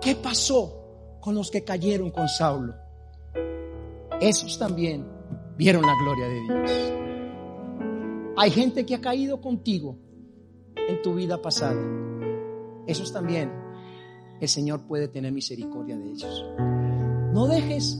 ¿qué 0.00 0.14
pasó 0.14 1.18
con 1.20 1.34
los 1.34 1.50
que 1.50 1.64
cayeron 1.64 2.10
con 2.10 2.28
Saulo? 2.28 2.74
Esos 4.20 4.58
también 4.58 5.06
vieron 5.56 5.82
la 5.82 5.94
gloria 5.94 6.28
de 6.28 6.40
Dios. 6.42 6.92
Hay 8.36 8.50
gente 8.50 8.86
que 8.86 8.94
ha 8.94 9.00
caído 9.00 9.40
contigo 9.40 9.96
en 10.76 11.02
tu 11.02 11.14
vida 11.14 11.40
pasada. 11.40 11.80
Esos 12.86 13.12
también 13.12 13.50
el 14.40 14.48
Señor 14.48 14.82
puede 14.82 15.08
tener 15.08 15.32
misericordia 15.32 15.96
de 15.96 16.10
ellos. 16.10 16.44
No 17.32 17.46
dejes, 17.46 17.96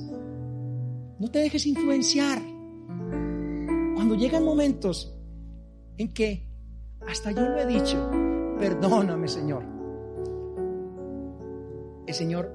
no 1.18 1.30
te 1.30 1.38
dejes 1.38 1.66
influenciar. 1.66 2.42
Cuando 3.94 4.14
llegan 4.16 4.44
momentos 4.44 5.14
en 5.96 6.12
que 6.12 6.48
hasta 7.06 7.30
yo 7.30 7.42
lo 7.42 7.58
he 7.58 7.66
dicho, 7.66 8.10
perdóname 8.58 9.28
Señor. 9.28 9.64
El 12.06 12.14
Señor, 12.14 12.52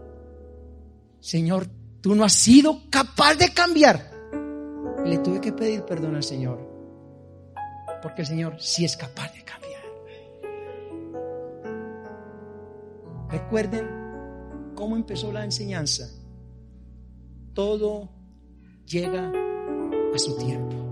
Señor, 1.20 1.68
tú 2.02 2.14
no 2.16 2.24
has 2.26 2.34
sido 2.34 2.82
capaz 2.90 3.36
de 3.36 3.54
cambiar. 3.54 4.12
Le 5.06 5.18
tuve 5.20 5.40
que 5.40 5.54
pedir 5.54 5.84
perdón 5.84 6.16
al 6.16 6.24
Señor. 6.24 6.60
Porque 8.02 8.22
el 8.22 8.28
Señor 8.28 8.56
sí 8.60 8.86
es 8.86 8.98
capaz 8.98 9.34
de 9.34 9.44
cambiar. 9.44 9.67
Recuerden 13.30 14.74
cómo 14.76 14.96
empezó 14.96 15.32
la 15.32 15.44
enseñanza. 15.44 16.10
Todo 17.54 18.10
llega 18.86 19.32
a 20.14 20.18
su 20.18 20.38
tiempo. 20.38 20.87